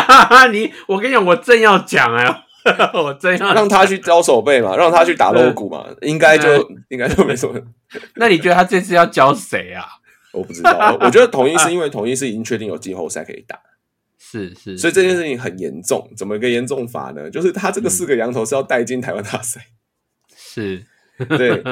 [0.52, 2.24] 你，我跟你讲，我正要讲哎，
[2.94, 7.60] 我正要让他去教手背嘛，让他去打 low 鼓嘛，应该就应该就没什么。
[8.16, 9.84] 那你觉得他这次要教谁啊？
[10.32, 13.58] 我不知道，我觉得统一是因为统一是已经确定有季后赛可以打，
[14.18, 16.10] 是是，所以这件事情很严重。
[16.16, 17.30] 怎么一个严重法呢？
[17.30, 19.60] 就是他这个四个羊头是要带进台湾大赛，
[20.36, 20.84] 是
[21.30, 21.62] 对，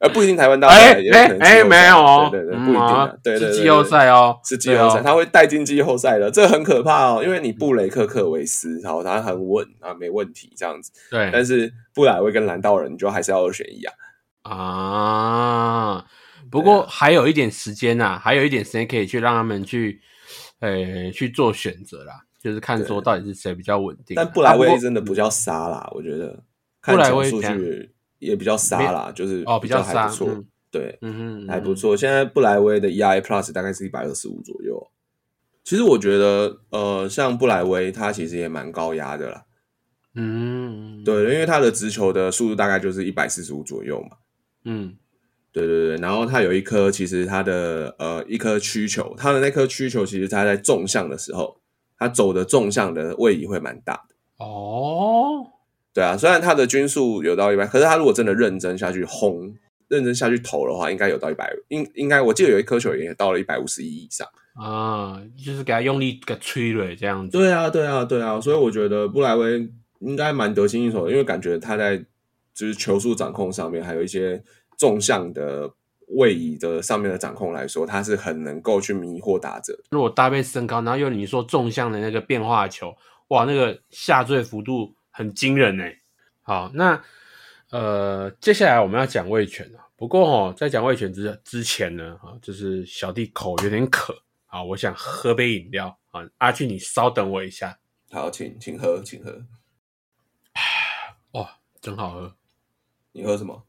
[0.00, 7.22] 而不一定台湾大哎赛，也有可哎哎，能没有哦，对对不一定对对对，是季后赛哦，是季后赛，他会带进季后赛的，这很可怕哦。
[7.24, 10.92] 因为你布雷克克维斯，然后他很稳啊，没问题这样子。
[11.10, 13.94] 对但是布莱威跟蓝道人，你就还是要二选一啊。
[14.42, 16.04] 啊。
[16.50, 20.00] 不过还有一点时间呐，还有一点时间可以去让他们去，
[20.60, 24.22] 呃，去做选择啦，就是看说到底是谁比较稳定啊。
[24.24, 26.42] 但布莱威真的不叫杀啦，我觉得
[26.80, 31.96] 看布莱威怎样据也比较杀啦，就是哦比较还不错杀嗯，对，嗯哼，还不错。
[31.96, 34.90] 现在布莱威的 EIA Plus 大概是一百二十五左右。
[35.64, 39.44] 其实我觉得，呃，像布莱威他其实也蛮高压的啦，
[40.14, 44.16] 嗯，嗯，对，因为他的直球的速度大概就是一百四十五左右嘛。
[44.64, 44.96] 嗯，
[45.52, 51.60] 对对对，然后他有一颗，其实他的呃一颗曲球，他的那颗曲球，其实他在纵向的时候，
[51.98, 54.14] 他走的纵向的位移会蛮大的。
[54.44, 55.46] 哦，
[55.94, 59.54] 对啊，虽然他的均速有到一百，可是他如果真的认真下去轰，
[59.88, 64.28] 认真下去投的话，应该有到一百，应应该我记得有一颗球也到了一百五十一以上。
[64.54, 67.36] 啊，就是给他用力给吹了这样子。
[67.36, 69.68] 对啊，对啊，对啊，所以我觉得布莱威
[70.00, 71.96] 应该蛮得心应手的，因为感觉他在
[72.54, 74.42] 就是球速掌控上面，还有一些
[74.76, 75.70] 纵向的
[76.16, 79.78] 位移的上面的掌控来说，他是很能够去迷惑打者。
[79.90, 82.92] 如果搭配身高，然后又你说纵向的那个变化球，
[83.28, 85.98] 哇，那个下坠幅度很惊人哎。
[86.42, 87.02] 好，那
[87.70, 89.84] 呃，接下来我们要讲味全啊。
[89.96, 96.22] 不过哦，在讲味全之之前呢，啊，就是小弟口有点渴啊，我想喝杯饮料啊。
[96.36, 97.76] 阿俊，你稍等我一下。
[98.12, 99.44] 好，请请喝，请喝。
[101.32, 102.36] 哇，真好喝。
[103.10, 103.66] 你喝什么？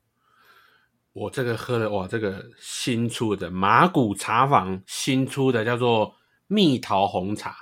[1.13, 7.55] 我这个喝了哇，这个新出的马古茶坊新出的叫做蜜桃红茶。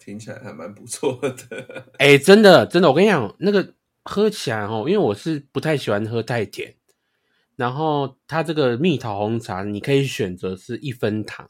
[0.00, 1.84] 听起来还蛮不错的。
[2.00, 6.74] 哎、真的真的，我跟你讲，那个喝起来哦，因为我是不太喜欢喝太甜，
[7.54, 11.48] 然后它这个蜜桃红茶，你可以选择是一分糖，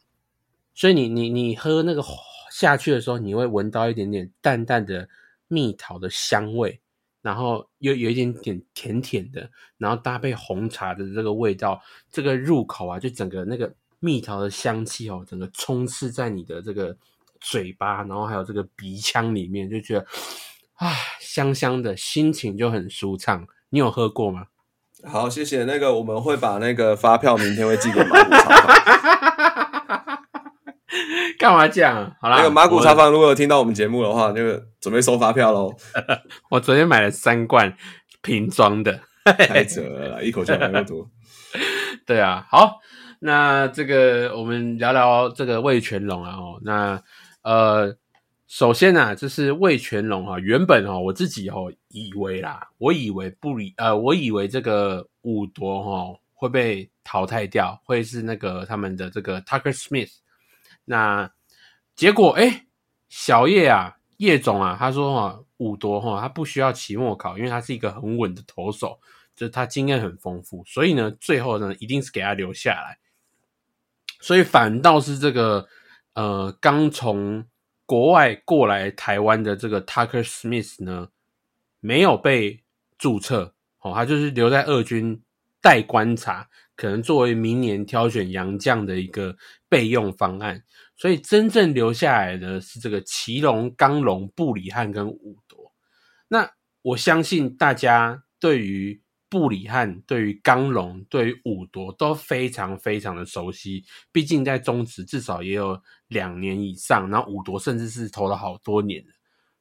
[0.75, 2.03] 所以你你你喝那个
[2.51, 5.09] 下去的时候，你会闻到一点点淡淡的
[5.47, 6.81] 蜜桃的香味，
[7.23, 16.97] 然后又有一点点甜甜的，然后搭配红茶的这个味道，这个入口啊，就整个那个蜜桃的香气哦，整个充斥在你的这个
[17.41, 20.07] 嘴巴，然后还有这个鼻腔里面，就觉得
[20.75, 23.47] 啊香香的，心情就很舒畅。
[23.71, 24.47] 你有喝过吗？
[25.05, 25.65] 好，谢谢。
[25.65, 28.81] 那个我们会把那个发票明天会寄给马古茶坊。
[31.39, 32.15] 干嘛这样？
[32.21, 35.73] 好啦，那个马古茶坊如果有听到我们节目的话，那个准备收发票喽。
[36.51, 37.75] 我昨天买了三罐
[38.21, 39.01] 瓶装的。
[39.25, 41.09] 太扯了，一口气喝那么多。
[42.05, 42.79] 对啊，好，
[43.21, 47.01] 那这个我们聊聊这个味全龙啊哦，那
[47.43, 47.97] 呃，
[48.47, 60.13] 首先啊，就是味全龙哈、原本哦我自己哦以为啦，我以为不理呃，我以为这个五夺哈会被淘汰掉，会是那个他们的这个 Tucker Smith，
[60.85, 61.31] 那
[61.95, 62.67] 结果哎，
[63.09, 68.99] 小叶啊，叶总啊，他说哈、五夺哈、他不需要期末考，因为他是一个很稳的投手。
[69.37, 72.99] 就是他经验很丰富，所以呢，最后呢，一定是给他留下来。
[74.21, 75.67] 所以反倒是这个
[76.21, 77.47] 呃，刚从
[77.87, 81.09] 国外过来台湾的这个 Tucker Smith 呢，
[81.81, 82.63] 没有被
[82.99, 85.23] 注册哦，他就是留在二军
[85.63, 89.35] 待观察，可能作为明年挑选洋将的一个
[89.67, 90.63] 备用方案。
[90.95, 95.73] 所以真正留下来的是这个奇隆、刚龙、布里汉跟武夺。
[96.29, 96.51] 那
[96.83, 99.01] 我相信大家对于
[99.31, 109.03] 布里汉、对于刚龙、对于五夺都非常非常的熟悉，毕竟在中职至少也有两年以上，然后五夺甚至是投了好多年。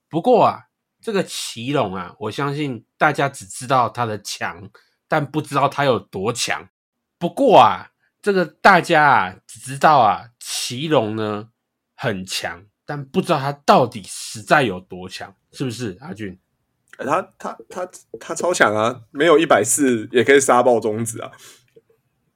[0.09, 0.65] 不过啊，
[0.99, 4.67] 这个奇隆啊，我相信大家只知道他的强，
[5.07, 6.67] 但不知道他有多强。
[7.19, 11.51] 不过啊，这个大家啊只知道啊，奇隆呢
[11.95, 16.39] 很强，但不知道他到底实在有多强，是不是阿俊？
[16.99, 19.01] 欸他他他他超强啊！
[19.11, 21.31] 没有一百四也可以杀爆中指啊！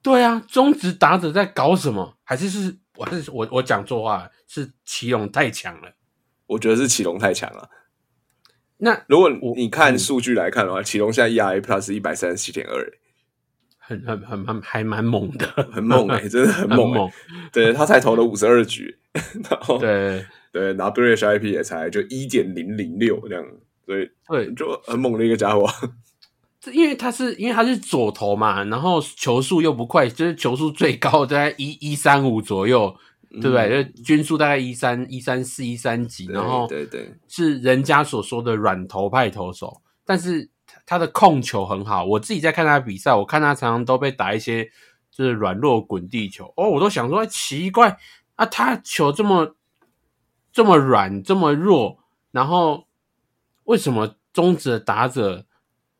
[0.01, 2.17] 对啊，中职打者在搞什么？
[2.23, 4.31] 还是是我还是我我讲错话了？
[4.47, 5.93] 是奇隆太强了。
[6.47, 7.69] 我觉得是启龙太强了。
[8.77, 12.93] 那如果你看数据来看的话，启龙现在 ERA Plus 是一百三十七点二，
[13.79, 16.97] 很很很很还蛮猛的，很猛哎、 真的很猛、欸。
[16.97, 17.11] 猛。
[17.51, 18.97] 对他才投了五十二局，
[19.49, 23.45] 然后对对，然后 WHIP 也才就一点零零六这样，
[23.85, 25.67] 所以对，就很猛的一个家伙。
[26.59, 32.95] 这因为他是因为他是左投嘛，然后球速又不快，就是球速最高在一一三五左右，
[33.41, 33.83] 对不对？
[33.83, 40.49] 就均速大概一三一三四一三几，然后嗯对对是人家所说的软投派投手，但是
[40.85, 42.05] 他的控球很好。
[42.05, 44.63] 我自己在看他比赛，我看他常常都被打一些
[45.11, 47.97] 就是软弱滚地球哦，我都想说、哎奇怪
[48.35, 49.55] 啊，他球这么
[50.53, 51.99] 这么软这么弱，
[52.31, 52.87] 然后
[53.65, 55.45] 为什么中职的打者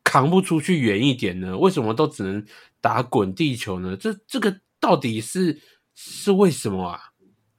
[0.02, 1.56] 扛不出去远一点呢？
[1.58, 2.44] 为什么都只能
[2.80, 3.96] 打滚地球呢？
[3.96, 5.60] 这这个到底是
[5.94, 7.00] 是为什么啊？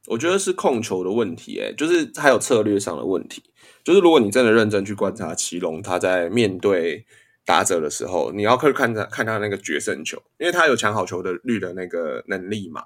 [0.08, 3.44] 我觉得是控球的问题、欸，就是还有策略上的问题。
[3.84, 7.06] 就是如果你真的认真去观察奇隆，他在面对
[7.44, 12.84] 打者的时候，你要去看他看他那个决胜球，因为他有抢好球的率的那个能力嘛，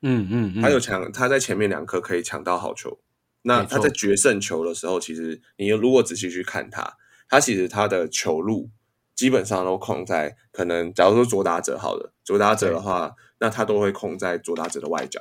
[0.00, 2.98] 嗯嗯嗯，他有抢，他在前面两颗可以抢到好球。
[3.42, 6.96] 那他在决胜球的时候，其实你如果仔细去看他，
[7.28, 8.70] 他其实他的球路
[9.14, 15.20] 基本上都控在可能，假如说左打者好了，左打者的话，那他都会控在左打者的外角。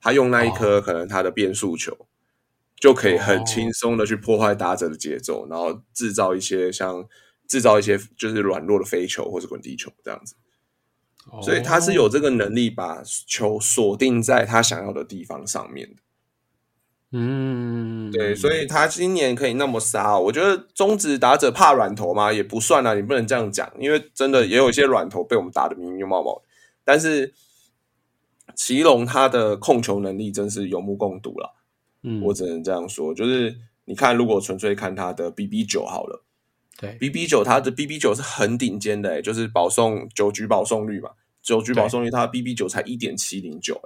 [0.00, 2.06] 他用那一颗可能他的变速球，
[2.76, 7.06] 就可以很轻松的去破坏打者的节奏，然后制造一些像
[7.46, 10.34] 制造一些就是软弱的飞球或者滚地球这样子。
[11.30, 16.02] 哦所以他是有这个能力把球锁定在他想要的地方上面的。
[17.12, 22.32] 嗯，对，所以他今年可以那么杀、哦，我觉得中职打者怕软头嘛？
[22.32, 26.42] 也不算啊，你不能这样讲，因为真的也有一些软头被我们打的明明冒冒。
[26.84, 27.34] 但是
[28.54, 31.56] 祁隆他的控球能力真是有目共睹了，
[32.02, 33.12] 嗯，我只能这样说。
[33.12, 36.24] 就是你看，如果纯粹看他的 BB 九好了
[36.78, 41.10] 对，BB 九他的 BB 九是很顶尖的、欸，就是保送九局保送率嘛，
[41.42, 43.80] 九局保送率他 BB 九才一点七零九，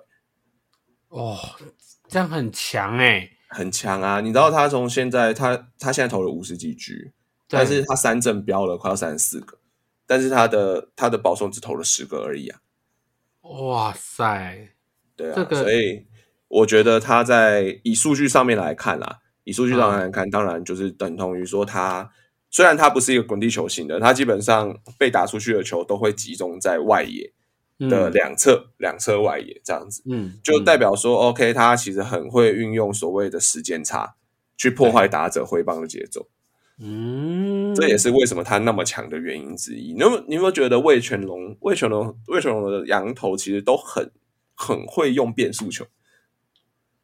[1.09, 1.39] 哦，
[2.09, 4.21] 这样很强哎，很强啊！
[4.21, 7.13] 你知道他从现在他他现在投了五十几局，
[7.49, 9.59] 对但是他三振标了快要三十四个，
[10.07, 12.61] 但是他的他的保送只投了十个而已啊。
[13.43, 14.69] 哇塞，
[15.17, 16.07] 对啊，这个所以
[16.49, 22.11] 我觉得他在以数据上面来看啦，以数据上面来看，当然就是等同于说他
[22.51, 27.33] 虽然他不是一个滚地球型的，他基本上被打出去的球都会集中在外野
[27.79, 30.03] 的嗯两侧，两侧外野这样子。
[30.07, 34.15] 嗯，就嗯代表说，OK，他其实很会运用所谓的时间差，
[34.57, 36.29] 去破坏打者挥棒的节奏。
[36.79, 39.93] 嗯，这也是为什么他那么强的原因之一。
[39.93, 44.11] 你有有你有没有觉得魏全龙、魏全龙、魏全龙的羊头其实都很
[44.55, 45.87] 很会用变速球？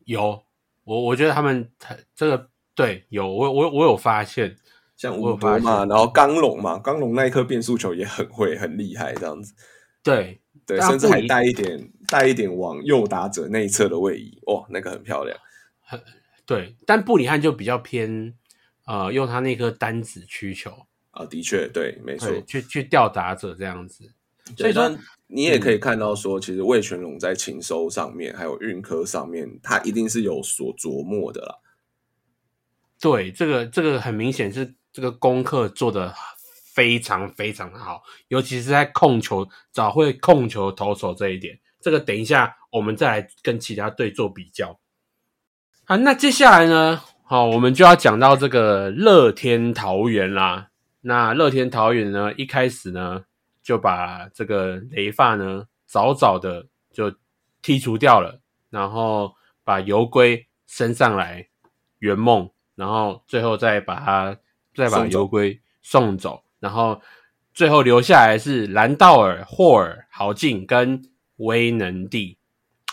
[0.05, 0.43] 有
[0.83, 1.71] 我我觉得他们
[2.17, 4.57] 这个对有我我我有发现，
[4.97, 9.55] 像我有发五多嘛，然后刚龙嘛，刚龙那一颗变速球也很会，很厉害，这样子。
[10.03, 10.40] 对
[10.71, 15.37] 对，甚至还带一点带一点往右打者内侧的位移，哇，那个很漂亮。
[16.47, 18.35] 对，但布里汉就比较偏
[18.87, 22.29] 呃用他那颗单子曲球，啊，的确，对，没错。
[22.43, 24.13] 去去吊打者这样子，
[24.57, 31.57] 所以说你也可以看到说，其实魏全龙在情收上面，还有运科上面，他一定是有所琢磨的啦。
[33.01, 36.15] 对，这个这个很明显是这个功课做的
[36.75, 44.79] 非常非常的好，尤其是在控球找会控球投手这一点，这个等一下我们再来跟其他队做比较。
[45.85, 50.69] 好，那接下来呢，好，我们就要讲到这个乐天桃园啦。
[51.01, 53.25] 那乐天桃园呢，一开始呢
[53.63, 57.11] 就把这个雷发呢早早的就
[57.63, 61.49] 剔除掉了，然后把游龟升上来
[61.99, 64.37] 圆梦，然后最后再把它
[64.75, 67.01] 再把送走游龟送走，然后
[67.53, 71.03] 最后留下来是兰道尔、霍尔、豪进跟
[71.37, 72.39] 威能帝。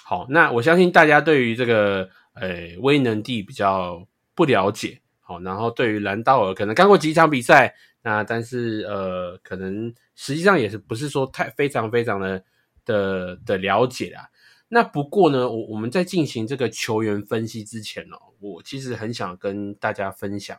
[0.03, 12.41] 好，那我相信大家对于这个呃威能帝比较不了解，好，然后对于兰道尔可能看过几场比赛，那但是呃可能实际上也是不是说太非常非常的
[12.86, 14.30] 的的了解啦。
[14.70, 20.57] 那不过呢，我我们在进行这个球员分析之前哦，我其实很想跟大家分享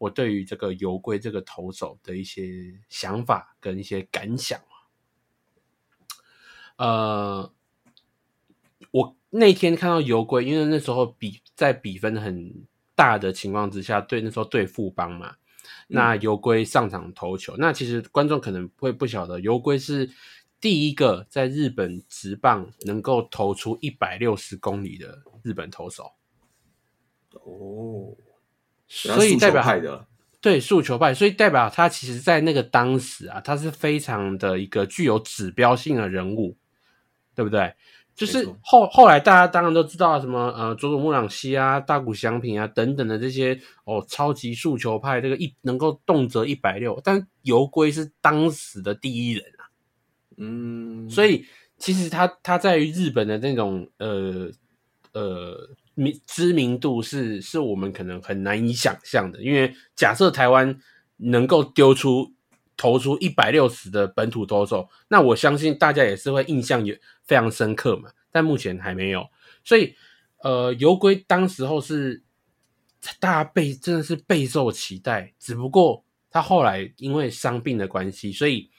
[0.00, 4.58] 我对于这个油龟这个投手的一些想法跟一些感想
[6.76, 7.52] 呃，
[8.90, 15.36] 我那天看到油龟，因为那时候比在比分很大的情况之下，对那时候对富邦嘛，
[15.88, 20.10] 那油龟上场投球，那其实观众可能会不晓得，油龟是
[20.58, 26.10] 第一个在日本职棒能够投出一百六十公里的日本投手。
[27.32, 28.16] 哦，
[28.92, 30.04] 所以代表派的
[30.40, 36.56] 对速求派，所以代表他其实在那个当时啊，他是非常的一个具有指标性的人物，
[37.36, 37.72] 对不对？
[38.16, 49.62] 就是后后来大家当然都知道什么呃佐佐木朗希啊、大谷翔平啊等等的这些哦超级速求派，这个一能够动辄一百六，但游龟是当时的第一人啊，
[50.36, 51.46] 嗯，所以
[51.78, 54.50] 其实他他在于日本的那种呃
[55.12, 55.70] 呃。
[56.00, 60.80] 名知名度是是我们可能很难以想象的，因为假设台湾
[61.18, 62.32] 能够丢出
[62.74, 68.10] 投出一百六十的本土投手，那我相信大家也是会印象也非常深刻嘛。
[68.32, 69.28] 但目前还没有，
[69.62, 69.94] 所以
[70.42, 72.22] 呃，游龟当时候是
[73.18, 78.70] 大家备真的是备受期待，只不过他后来因为伤病的关系，所以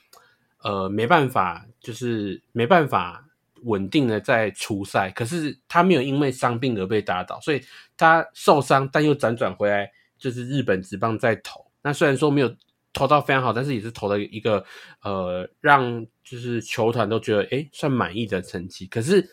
[0.64, 3.28] 呃没办法，就是没办法。
[3.64, 7.62] 稳定的在出赛，可是他没有因为伤病而被打倒，所以
[7.96, 11.66] 他受伤，但又辗转回来，就是日本职棒在投。
[11.82, 12.56] 那虽然说没有
[12.94, 14.66] 投到非常好，但是也是投了一个
[15.04, 18.86] 呃，让就是球团都觉得诶算满意的成绩。
[18.88, 19.30] 可是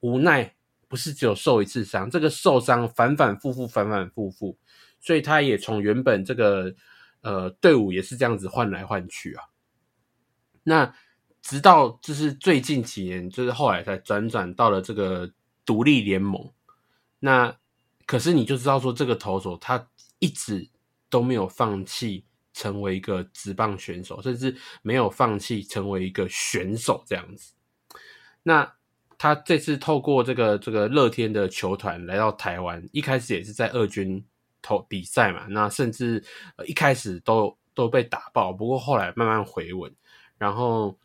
[0.00, 0.54] 无奈
[0.88, 4.58] 不是只有受一次伤，这个受伤反反复复，反反复复，
[5.00, 6.74] 所以他也从原本这个
[7.22, 9.44] 呃队伍也是这样子换来换去啊。
[10.62, 10.94] 那。
[11.48, 15.30] 直到就是最近几年，就是后来才转转到了这个
[15.64, 16.44] 独立联盟。
[17.20, 17.56] 那
[18.04, 19.88] 可是你就知道说，这个投手他
[20.18, 20.68] 一直
[21.08, 27.54] 都没有放弃成为一个职棒选手，甚至没有放弃成为一个选手这样子。
[28.42, 28.74] 那
[29.16, 34.20] 他这次透过这个这个乐天的球团来到台湾，一开始也是在二军
[34.60, 35.46] 投比赛嘛。
[35.48, 36.24] 那甚至
[36.66, 39.94] 一开始都都被打爆，不过后来慢慢回稳，
[40.38, 40.98] 然后。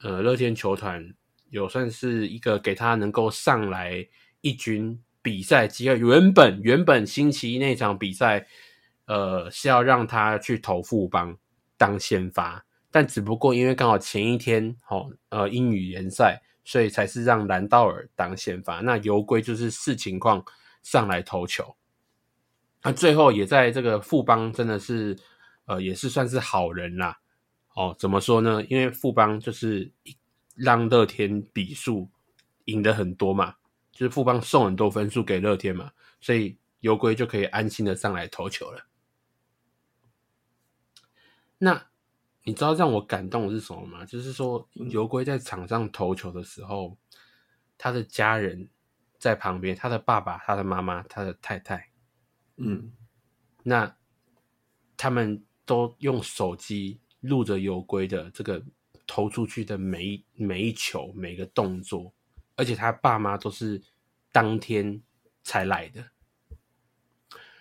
[0.00, 1.12] 呃，乐天球团
[1.50, 4.06] 有算是一个给他能够上来
[4.40, 5.98] 一军比赛机会。
[5.98, 8.46] 原本原本星期一那场比赛，
[9.06, 11.36] 呃，是要让他去投富邦
[11.76, 18.80] 当先发，但只不过因为刚好前一天哦，呃，英语联赛，所以才是让兰道尔当先发。
[18.80, 20.44] 那游龟就是视情况
[20.82, 21.74] 上来投球。
[22.84, 25.16] 那最后也在这个富邦真的是，
[25.66, 27.18] 呃，也是算是好人啦。
[27.78, 28.60] 哦，怎么说呢？
[28.64, 29.88] 因为富邦就是
[30.56, 32.10] 让乐天比数
[32.64, 33.54] 赢得很多嘛，
[33.92, 38.88] 就是富邦送很多分数给乐天嘛，所以游龟就可以安心的上来投球了。
[41.58, 41.86] 那
[42.42, 44.04] 你知道让我感动的是什么吗？
[44.04, 46.98] 就是说游龟在场上投球的时候，
[47.76, 48.68] 他的家人
[49.20, 51.90] 在旁边，他的爸爸、他的妈妈、他的太太，
[52.56, 52.92] 嗯，
[53.62, 53.96] 那
[54.96, 57.00] 他们都用手机。
[57.20, 58.62] 录着有龟的这个
[59.06, 62.12] 投出去的每一每一球每个动作，
[62.54, 63.82] 而且他爸妈都是
[64.30, 65.02] 当天
[65.42, 66.04] 才来的。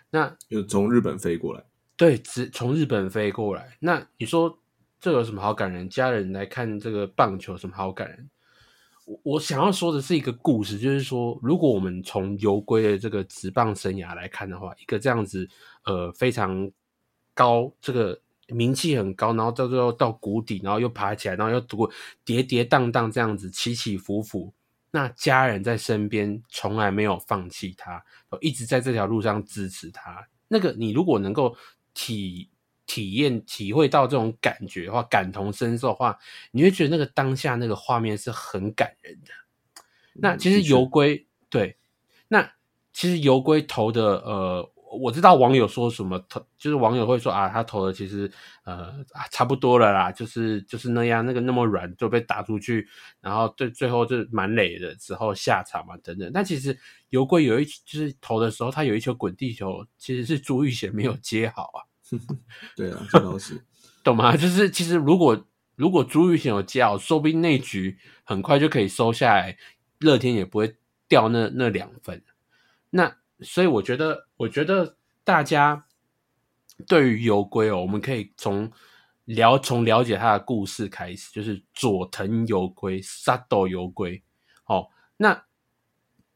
[0.10, 1.64] 那就从日本飞过来，
[1.96, 3.78] 对，只从日本飞过来。
[3.80, 4.60] 那你说
[5.00, 5.90] 这有什么好感人？
[5.90, 8.30] 家人来看这个棒球，什么好感人？
[9.06, 15.50] 我我想要说的是一个故事，就是说，如果我们从游龟的这个职棒生涯来看的话，一个这样子
[15.86, 16.70] 呃非常
[17.34, 18.22] 高这个。
[18.50, 21.92] 名气很高，然后到最后到谷底，然后又爬起来，然后又过
[22.24, 24.54] 跌跌宕宕这样子起起伏伏。
[24.90, 28.02] 那家人在身边从来没有放弃他，
[28.40, 30.26] 一直在这条路上支持他。
[30.48, 31.56] 那个你如果能够
[31.94, 32.50] 体
[32.86, 36.18] 体验、体会到这种感觉的话，感同身受的话，
[36.52, 39.32] 你会觉得那个当下那个画面是很感人的。
[40.14, 41.78] 那其实游龟对，
[42.30, 42.50] 那
[42.94, 44.72] 其实游龟投的呃。
[44.90, 48.32] 我知道网友说什么投，就是网友会说啊，他投的其实
[48.64, 52.88] 呃啊差不多了啦，就是就是那样，那个那么软就被打出去，
[53.20, 56.32] 然后最最后就蛮累的之后下场嘛等等。
[56.34, 56.78] 但其实
[57.10, 61.84] 尤贵有一就是投的时候，他有一球滚地球，其实是朱玉贤没有接好啊。
[62.76, 63.62] 对啊，这倒是
[64.04, 64.38] 懂吗？
[64.38, 69.58] 就是其实如果如果朱玉贤有接好，说不定那局很快就可以收下来，
[70.00, 70.78] 乐天也不会
[71.10, 72.24] 掉那那两分。
[72.92, 73.18] 那。
[73.42, 75.86] 所以我觉得，我觉得大家
[76.88, 78.72] 对于游龟哦，我们可以从
[79.26, 84.22] 了从了解他的故事开始，就是佐藤游龟、沙斗游龟。
[84.66, 85.46] 哦，那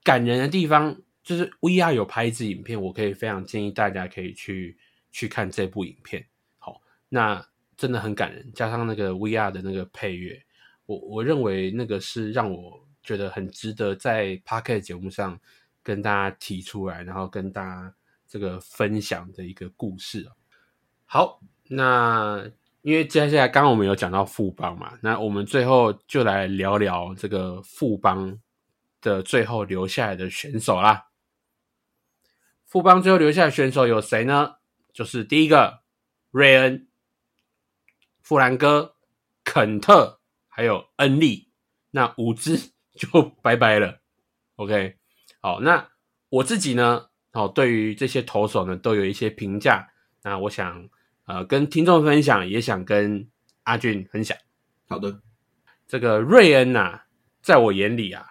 [0.03, 4.77] 感人的地方就是 VR 有拍一支影片，我可以非常建议大家可以去
[5.11, 6.25] 去看这部影片。
[6.59, 7.45] 好，那
[7.77, 10.41] 真的很感人，加上那个 VR 的那个配乐，
[10.85, 15.39] 我我认为那个是让我觉得很值得在 p a r k 节目上
[15.83, 17.93] 跟大家提出来，然后跟大家
[18.27, 20.29] 这个分享的一个故事
[21.05, 22.49] 好，那
[22.81, 28.39] 因为接下来刚刚我们有讲到富邦嘛，那我们最后就来聊聊这个富邦
[29.01, 31.07] 的最后留下来的选手啦。
[32.65, 34.55] 富邦最后留下的选手有谁呢？
[34.93, 35.81] 就是第一个
[36.31, 36.87] 瑞恩、
[38.21, 38.95] 富兰哥、
[39.43, 41.49] 肯特，还有恩利，
[41.91, 43.99] 那五支 就拜拜了。
[44.55, 44.97] OK，
[45.41, 45.89] 好，那
[46.29, 49.89] 我自己呢，哦，对于这些投手呢，都有一些评价。
[50.23, 50.87] 那我想，
[51.25, 53.27] 呃，跟听众分享，也想跟
[53.63, 54.37] 阿俊分享。
[54.87, 55.19] 好的，
[55.87, 57.01] 这个瑞恩呐，
[57.41, 58.25] 在我眼里啊，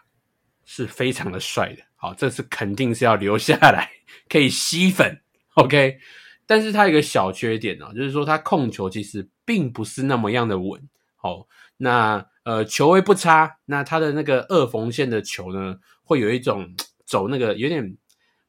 [0.64, 1.82] 是非常的帅的。
[1.96, 3.90] 好，这是肯定是要留下来，
[4.28, 5.20] 可以吸粉。
[5.54, 5.98] OK。
[6.46, 10.88] 但是他一个小缺点呢，就是说他控球其实并不是那么样的稳。
[11.14, 11.46] 好，
[11.76, 16.74] 那呃球位不差，那他的那个二缝线的球呢，会有一种
[17.10, 17.96] 走那个有点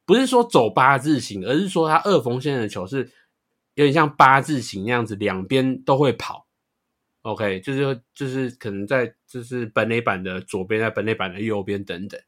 [0.06, 3.10] 不是说走八字形，而是说他二缝线的球是
[3.74, 6.46] 有点像八字形那样子，两边都会跑。
[7.22, 12.20] OK，就是就是可能在就是本垒板的左边，在本垒板的右边等等。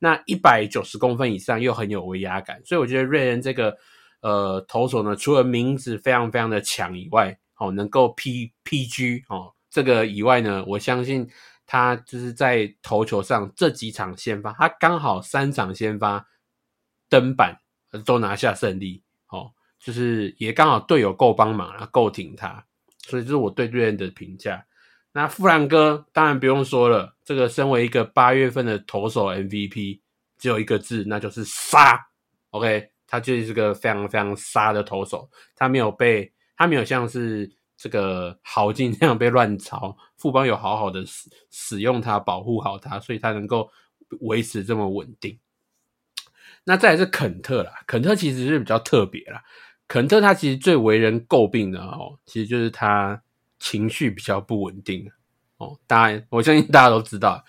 [0.00, 3.76] 那一百九十公分以上又很有威压感，所以我觉得瑞恩这个。
[4.22, 11.28] 呃，投手呢，除了名字非常非常的强以外，哦，能够 P PG 哦，这个以外呢，我相信
[11.66, 16.26] 他就是在投球上这几场先发，他刚好三场先发
[17.08, 17.58] 登板
[18.04, 22.64] 都拿下胜利，哦，就是也刚好队友够帮忙啊，够挺他，
[23.04, 24.64] 所以这是我对瑞恩的评价。
[25.12, 30.00] 那富兰哥当然不用说了，这个身为一个八月份的投手 MVP，
[30.38, 32.06] 只有一个字，那就是杀
[32.50, 32.90] ，OK。
[33.08, 43.70] 他就是个非常非常杀的投手，他没有被他没有像是这个豪进这样被乱抄，富邦有好好的使使用它，保护好它，所以它能够
[44.20, 45.38] 维持这么稳定。
[46.64, 49.44] 那再来是肯特啦，肯特其实是比较特别啦，
[49.86, 53.22] 肯特他其实最为人诟病的哦，其实就是他
[53.58, 55.08] 情绪比较不稳定
[55.58, 55.78] 哦。
[55.86, 57.44] 当然，我相信大家都知道，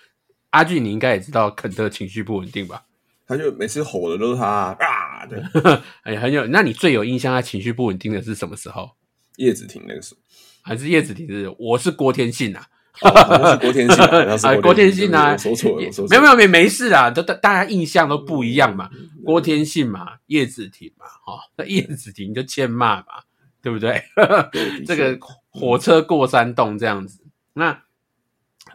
[0.51, 2.83] 阿俊你应该也知道肯特情绪不稳定吧？
[3.25, 5.41] 他就每次吼的都是他啊，对，
[6.03, 6.45] 哎，很有。
[6.47, 8.91] 那你最有印象他情绪不稳定的是什么时候？
[9.37, 10.21] 叶子婷那个时候，
[10.61, 11.27] 还是叶子婷？
[11.27, 18.89] 是我是郭天信啊，是郭天信啊，郭天信啊，说错了，没有没有没没事啊，都大大家印象都不一样嘛。
[19.25, 23.23] 郭天信嘛，叶子婷嘛，哈，那叶子婷就欠骂嘛，
[23.61, 24.03] 对不对？
[24.85, 25.17] 这个
[25.49, 27.23] 火车过山洞这样子，
[27.53, 27.81] 那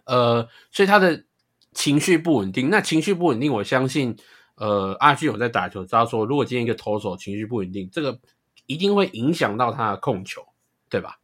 [0.05, 1.25] 呃，所以他的
[1.73, 4.17] 情绪不稳定，那情绪不稳定，我相信。
[4.55, 8.21] 呃，阿俊有在打球，知道说，如果今天一个投手情绪不稳定，这个
[8.67, 10.47] 一定会影响到他的控球，
[10.93, 11.19] 对吧？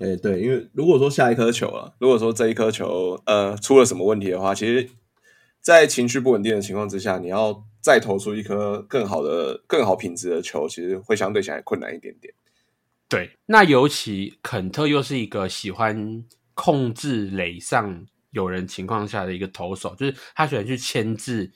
[0.00, 4.88] 哎，对，因为如果说下一颗球了，如果说这一颗球呃出了什么问题的话，其实，
[5.60, 12.32] 在情绪不稳定的情况之下，你要再投出一颗更好的、更好品质的球，其实会相对起来困难一点点。
[13.08, 21.50] 对，那尤其肯特又是一个喜欢控制垒上有人情况下的一个投手，就是他喜欢去牵制。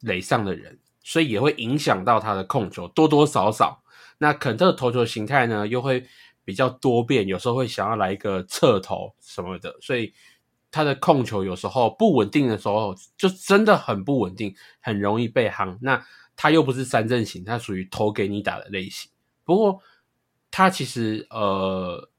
[0.00, 3.82] 垒上的人，所以也会影响到他的控球，多多少少。
[4.18, 6.04] 那肯特投球形态呢，又会
[6.44, 10.12] 比较多变，有时候会想要来一个侧投什么的，所以
[10.70, 15.78] 他的控球有时候不稳定的时候，就真的很不稳定，很容易被夯。
[15.80, 16.04] 那
[16.36, 19.10] 他又不是三阵型，他属于投给你打的类型。
[19.44, 19.80] 不过
[20.50, 22.10] 他其实呃，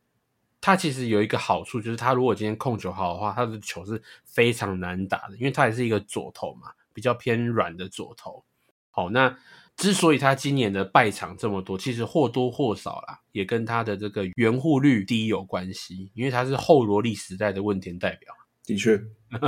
[0.59, 6.71] 他其实有一个好处，就是他如果今天控球好的话，他的球是非常难打的，因为他也是一个左投嘛。
[6.95, 8.45] 比较偏软的左投，
[8.89, 9.37] 好，那
[9.77, 18.33] 之所以他今年的败场这么多，其实或多或少啦，也跟他的这个圆护率低有关系，因为他是后罗利时代的问田代表，
[18.65, 18.97] 的确，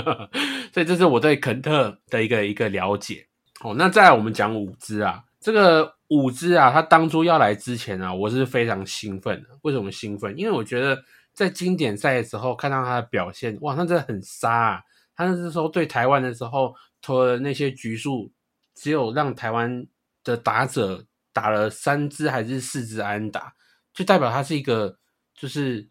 [0.73, 3.27] 所以这是我对肯特的一个一个了解。
[3.59, 9.49] 好，那再来我们讲五支啊，这个五支啊，他当初要来之前啊，我是非常兴奋的。
[9.61, 10.37] 为什么兴奋？
[10.37, 11.01] 因为我觉得
[11.33, 14.81] 在经典赛的时候看到他的表现，哇，他真的很杀啊！
[15.15, 16.73] 他那时候对台湾的时候。
[16.99, 18.31] 投的那些局数，
[18.73, 19.85] 只有让台湾
[20.27, 23.53] 的打者打了三支还是四支安打，
[23.93, 24.97] 就代表他是一个
[25.33, 25.87] 就是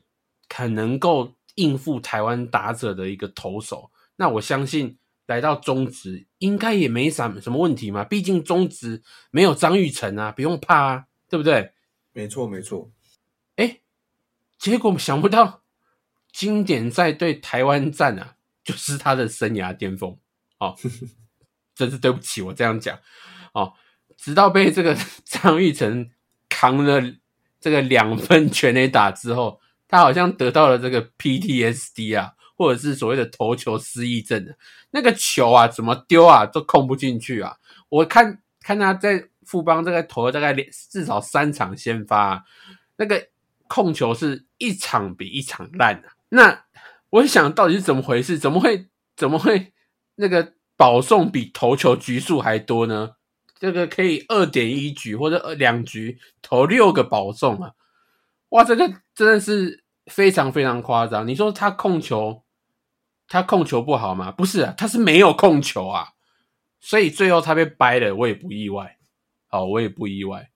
[0.48, 3.90] 很能够应付台湾打者的一个投手。
[4.16, 11.72] 那我相信来到中职应该也没什什么问题嘛，毕竟中职没有张玉成啊，不用怕啊，对不对？
[12.12, 12.92] 没错，没错。
[13.56, 13.80] 哎，
[14.58, 15.62] 结果想不到
[16.30, 20.18] 经典赛对台湾战啊，就是他的生涯巅峰。
[20.58, 20.76] 哦，
[21.74, 22.98] 真是对不起，我这样讲
[23.52, 23.72] 哦。
[24.16, 26.10] 直到被这个 张玉成
[26.48, 27.02] 扛了
[27.60, 34.56] 这个两分全垒打之后，他好像得到了这个 PTSD 啊，或者是所谓的投球失忆症的。
[34.90, 37.56] 那个球啊，怎么丢啊，都控不进去啊！
[37.88, 40.54] 我看看他在富邦这个投了大概
[40.90, 42.44] 至少三场先发，
[42.96, 43.28] 那个
[43.68, 46.16] 控球是一场比一场烂啊。
[46.30, 46.64] 那
[47.10, 48.38] 我想到底是怎么回事？
[48.38, 49.72] 怎么会怎么会
[50.14, 53.15] 那个保送比投球局数还多呢？
[53.58, 57.72] 这个可以二点一局或者二两局投六个保送啊！
[58.50, 61.26] 哇，这个真的是非常非常夸张。
[61.26, 62.42] 你说他控球，
[63.26, 64.30] 他控球不好吗？
[64.30, 66.08] 不是啊，他是没有控球啊，
[66.80, 68.98] 所以最后他被掰了，我也不意外。
[69.48, 70.50] 好，我也不意外。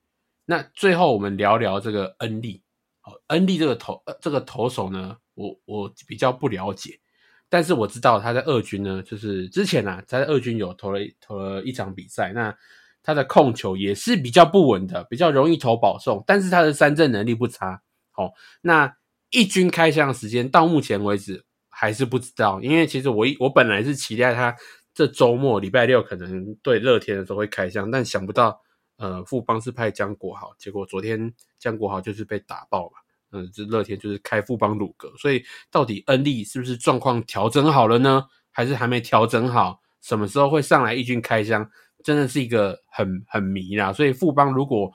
[0.45, 2.63] 那最后我们聊聊这个恩利。
[3.01, 7.01] 好，恩利这个投这个投手呢，我我比较不了解，
[7.49, 12.55] 但是我知道他在二军呢，就是之前啊，在二军有投了投了一场比赛，那。
[13.03, 17.83] 他的控球也是比较不稳的，比较容易投保送，但是他的三振能力不差。
[18.11, 18.95] 好，那
[19.31, 24.55] 一军开箱时间到目前为止还是不知道，因为其实我我本来是期待他
[24.93, 28.61] 这周末礼拜六可能对乐天的时候会开箱，但想不到
[28.99, 32.99] 呃富邦是派江国豪，结果昨天江国豪就是被打爆嘛，
[33.33, 38.27] 嗯，这乐天就是开富邦鲁格，所以到底恩利是不是状况调整好了呢？
[38.51, 39.81] 还是还没调整好？
[40.03, 41.71] 什么时候会上来一军开箱？
[42.03, 44.91] 真的是一个很很迷啦，所以富邦如果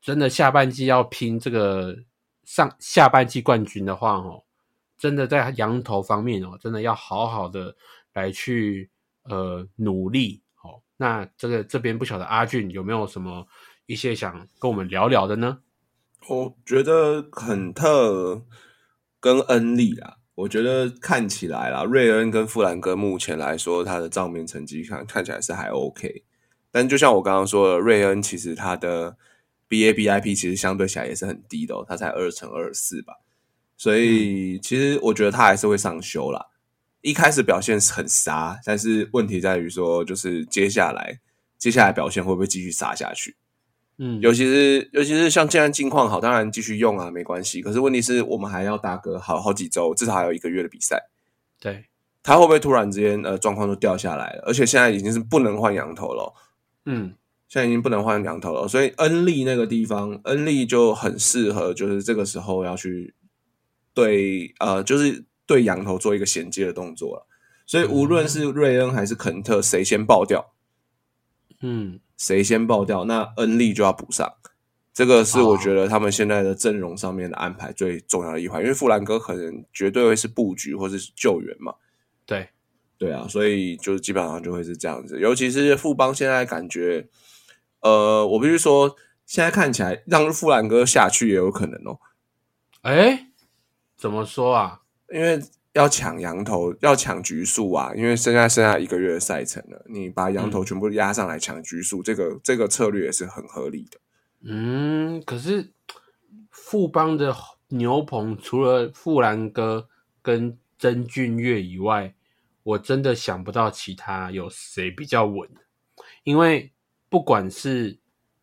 [0.00, 1.96] 真的下半季要拼这个
[2.44, 4.42] 上下半季冠军的话，哦，
[4.98, 7.76] 真的在羊头方面哦，真的要好好的
[8.12, 8.90] 来去
[9.24, 10.82] 呃努力哦。
[10.96, 13.46] 那这个这边不晓得阿俊有没有什么
[13.86, 15.60] 一些想跟我们聊聊的呢？
[16.28, 18.42] 我觉得肯特
[19.20, 20.16] 跟恩利啊。
[20.36, 26.24] 我觉得看起来啦，瑞恩跟富兰哥目前来说，他的账面成绩看看起来是还 OK。
[26.70, 29.16] 但就像我刚刚说的，瑞恩其实他的
[29.68, 33.14] BABIP 其实相对起来也是很低的，哦他才二乘二四吧，
[33.76, 36.46] 所以其实我觉得他还是会上修啦。
[37.02, 41.18] 一开始表现是很杀，但是问题在于说，就是接下来
[41.56, 43.36] 接下来表现会不会继续杀下去？
[43.96, 47.62] 嗯，尤其是尤其是像现在近况好，当然继续用啊，没关系。
[47.62, 51.08] 可是问题是我们还要打个好好几周，至少还有一个月的比赛。
[51.58, 51.86] 对，
[52.22, 54.42] 他会不会突然之间呃状况都掉下来了？
[54.46, 56.34] 而且现在已经是不能换羊头了。
[56.86, 57.14] 嗯，
[57.48, 63.14] 现在已经不能换羊头了，所以恩利那个地方，恩利就很适合，就是这个时候要去
[63.92, 67.26] 对呃，就是对羊头做一个衔接的动作了。
[67.66, 70.54] 所以无论是瑞恩还是肯特，谁先爆掉，
[71.60, 74.32] 嗯，谁先爆掉，那恩利就要补上。
[74.92, 81.74] 这个是我觉得他们现在的阵容上面的安排最重要的一环，因为富兰哥可能绝对会是布局或者是救援嘛。
[82.26, 82.48] 对。
[83.00, 87.08] 对啊，所以就基本上就会是这样子，尤其是富邦现在感觉，
[87.80, 88.94] 呃，我必须说，
[89.24, 91.98] 现在看起来让富兰哥下去也有可能哦。
[92.82, 93.28] 哎，
[93.96, 94.82] 怎么说啊？
[95.10, 95.40] 因为
[95.72, 103.98] 要抢羊头，要抢局数啊，因为现在剩下一个月的赛程了，你把羊头全部压上来抢局数，这个这个策略也是很合理的。
[104.42, 105.70] 嗯，可是
[106.50, 107.34] 富邦的
[107.68, 109.88] 牛棚除了富兰哥
[110.20, 112.14] 跟曾俊岳以外。
[112.70, 115.48] 我真的想不到其他有谁比较稳，
[116.22, 116.72] 因为
[117.08, 117.98] 不管是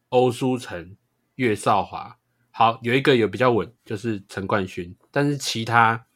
[0.09, 0.97] 欧舒成、
[1.36, 2.17] 岳少华，
[2.51, 6.07] 好有一个有比较稳，就是陈冠勋，但是其他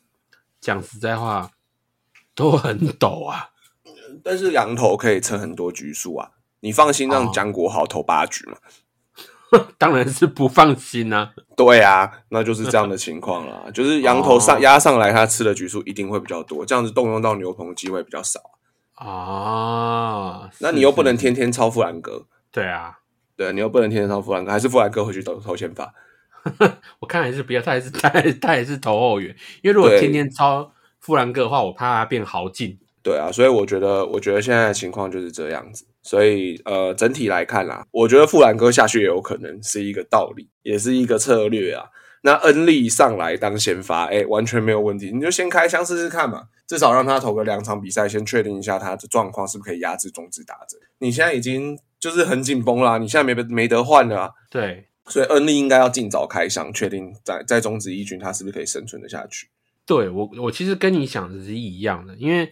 [0.60, 1.52] 讲实在话
[2.36, 3.52] 都很陡啊。
[4.24, 8.58] 但是羊头可以撑很多局数啊，你放心让江国豪投八局嘛。
[9.78, 11.34] 当然是不放心啊！
[11.58, 13.66] 对啊，那就是这样的情况啦。
[13.74, 18.40] 就是羊头上压上来，他吃的局数一定会比较多，这样子动用到牛棚的机会比较少
[18.96, 20.50] 啊。
[20.60, 23.00] 那你又不能天天抄富兰哥，对啊，
[23.36, 25.94] 对，你又不能天天抄富兰哥，还是富兰哥回去投投先发？
[27.00, 28.10] 我看还是不要，他还是他
[28.42, 32.80] 他也是投后援，因为如果天天抄富兰哥的话，我怕他变豪进。
[33.04, 35.86] 对啊，所以我觉得，我觉得现在的情况就是这样子。
[36.04, 41.86] 所以，呃，整体来看啦，我觉得富兰哥下去也有可能是一个道理，也是一个策略啊。
[42.24, 45.12] 那恩利上来当先发，哎，完全没有问题。
[45.12, 50.78] 你就先开箱试试看嘛，至少让他投个两场比赛，先确定一下他的状况是不是可以压制中职打者。
[51.00, 54.34] 你现在已经就是很紧绷啦，你现在没没得换了。
[54.50, 59.48] 对，所以恩利应该要尽早开箱，确定在在中职一军他是不是可以生存的下去。
[59.86, 62.52] 对我，我其实跟你想的是一样的，因为。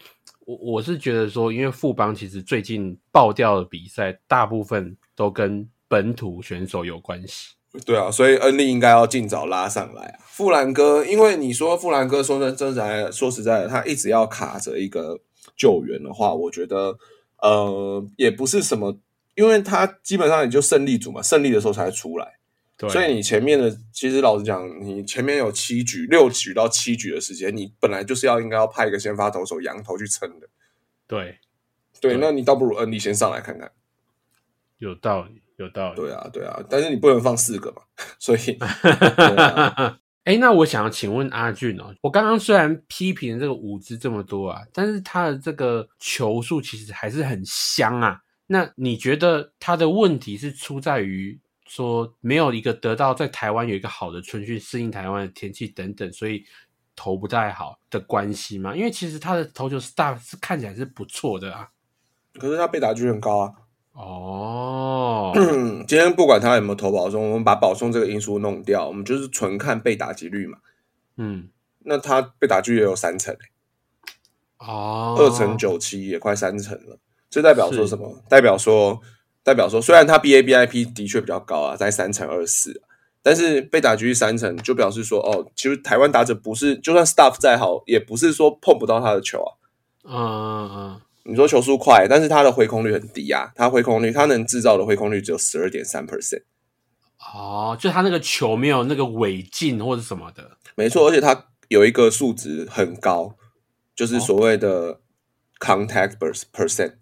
[0.50, 7.54] 我我是觉得说，因为富邦其实最近爆掉的比赛，大部分都跟本土选手有关系。
[7.86, 10.20] 对啊，所以恩利应该要尽早拉上来啊。
[10.26, 15.20] 富兰哥，因为你说富兰哥说真真在说实在的，他一直要卡着一个
[15.56, 16.98] 救援的话，我觉得
[17.44, 18.98] 呃也不是什么，
[19.36, 22.39] 因为他基本上也就胜利组嘛，胜利的时候才出来。
[22.80, 30.48] 对，所以你前面的其实老实讲，你前面有七局、六局到七局的时间，你本来就是要应该要派一个先发投手羊头去撑的。
[31.06, 31.40] 对
[32.00, 33.70] 对，对那你倒不如恩利先上来看看。
[34.78, 35.98] 有道理，有道理。
[35.98, 37.82] 对啊，对啊，但是你不能放四个嘛，
[38.18, 38.58] 所以
[40.24, 48.22] 哎、那我想请问阿俊哦，我刚刚虽然批评这个五支这么多啊，但是他的这个球速其实还是很香啊。
[48.48, 51.40] 那你觉得他的问题是出在于
[51.70, 56.44] 说没有一个得到在台湾有一个好的春训，适应台湾的天气等等，所以
[56.96, 58.76] 投不太好的关系吗？
[58.76, 61.70] 因为其实他的投球 staff 是看起来是不错的啊。
[62.34, 63.54] 可是他被打局很高啊。
[63.94, 65.32] 哦，
[65.88, 70.58] 今天不管他有没有投保送，我们把保送这个因素弄掉，我们就是纯看被打击率嘛。
[71.18, 71.50] 嗯，
[71.80, 76.98] 那他被打局也有三成、欸，哦，二乘九七也快三成了，
[77.30, 78.24] 这代表说什么？
[78.30, 79.02] 代表说，
[79.44, 82.82] 代表说，虽然他 BABIP 的确比较高啊，在三乘二四，
[83.24, 89.52] 但是被打局三成，就表示说，哦，其实台湾打者不是，就算 staff 再好，也不是说碰不到他的球啊。
[90.04, 96.44] 嗯嗯嗯，你说球速快，但是他的挥空率很低啊，他挥空率，他能制造的挥空率只有十二点三 percent。
[97.34, 100.58] 哦，就他那个球没有那个尾劲或者什么的。
[100.76, 103.36] 没错，而且他有一个数值很高，
[103.94, 105.02] 就是哦所谓的
[105.60, 106.94] contact per percent，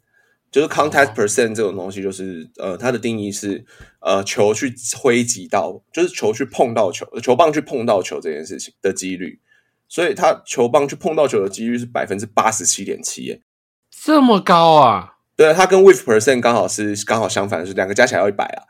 [0.52, 3.66] 就是 contact 哦 percent 这种东西，就是呃，它的定义是
[4.00, 9.40] 呃球去挥击到，就是球去碰到球，球棒去碰到球这件事情的几率，
[9.88, 13.42] 所以它球棒去碰到球的几率是百分之八十七点七耶。
[13.90, 15.16] 这么高啊？
[15.36, 18.64] 对，它跟 whiff percent 刚好是刚好相反，是两个加起来要一百啊。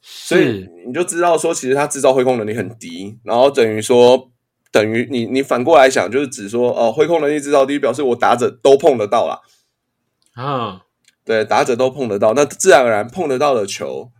[0.00, 4.30] 所以你就知道说，其实它制造挥空能力很低，然后等于说，
[4.72, 9.38] 等于你你反过来想，就是指说，哦，挥空能力制造低，表示我打者都碰得到啦，
[10.36, 10.80] 嗯，
[11.24, 14.10] 对，打者都碰得到，那自然而然碰得到的球，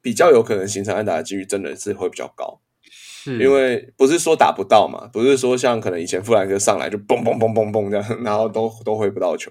[0.00, 2.60] 比较有可能形成安打的几率，真的是会比较高，
[2.90, 3.38] 是。
[3.38, 9.50] 因为不是说打不到嘛，不是说像可能以前富兰克上来就嘣嘣嘣嘣嘣这样，然后都都挥不到球，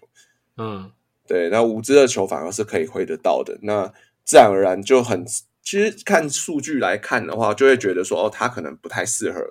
[0.57, 0.91] 嗯。
[1.27, 3.91] 对，那五支的球反而是可以挥得到的，那
[4.23, 5.25] 自然而然就很，
[5.63, 9.41] 其实看数据来看的话，就会觉得说，哦，他可能不太适合，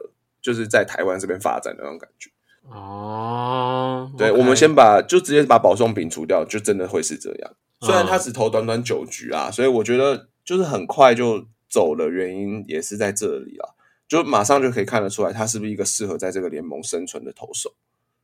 [0.41, 2.31] 就是在台湾这边发展的那种感觉。
[2.69, 7.53] 哦，对我们先把就直接把保送饼除掉，就真的会是这样。
[7.81, 13.69] 虽然他嗯只投短短九局啊，所以我觉得就是很快就走的原因也是在这里啊，
[14.09, 17.75] 就马上就可以看得出来，他是不是一个适合在这个联盟生存的投手。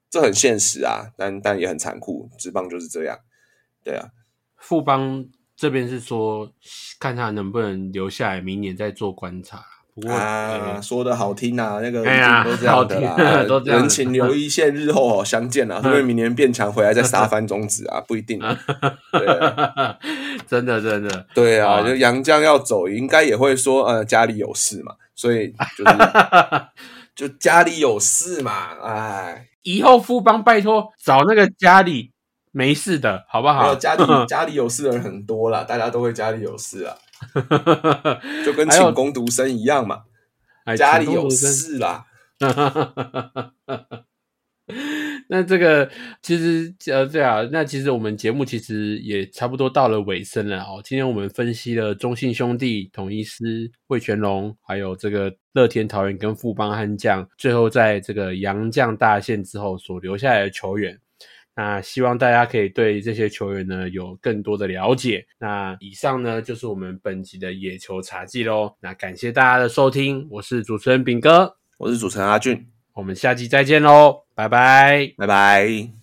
[0.09, 3.19] 这很现实啊，但但也很残酷，职棒就是这样。
[3.85, 4.09] 对啊，
[4.57, 6.51] 富邦这边是说
[6.99, 9.65] 看他能不能留下来，明年再做观察。
[9.95, 12.05] 不过、啊，呃说的好听啊，那个都
[12.57, 13.17] 这样的啦，
[13.49, 18.01] 都这样人情留一线，日后好相见啊， 会不会明年变强回来再杀翻中子啊？
[18.09, 18.41] 不一定
[20.47, 25.97] 真的真的，对啊，就杨绛要走，应该也会说，呃，家里有事嘛，所以就是
[27.15, 32.13] 就家里有事嘛，哎，以后富邦拜托找那个家里
[32.53, 33.75] 没事的好不好？
[33.75, 36.97] 家里 家里有事的人很多啦，大家都会家里有事啊，
[38.45, 40.03] 就跟请工读生一样嘛，
[40.65, 42.07] 哎家里有事啦。
[45.29, 45.89] 那这个
[46.23, 50.81] 其实呃对啊，那其实我们节目其实也差不多到了尾声了哦。
[50.85, 60.99] 今天我们分析了中信兄弟、统一师、魏全龙，还有这个乐天桃园跟富邦悍将，最后在这个洋将大限之后所留下来的球员。
[61.61, 65.27] 那希望大家可以对这些球员呢有更多的了解。
[65.39, 68.75] 那以上呢就是我们本集的野球茶记喽。
[68.81, 75.13] 那感谢大家的收听，我是主持人炳哥，我是主持人阿俊，我们下期再见喽，拜拜。
[75.19, 76.00] 拜拜。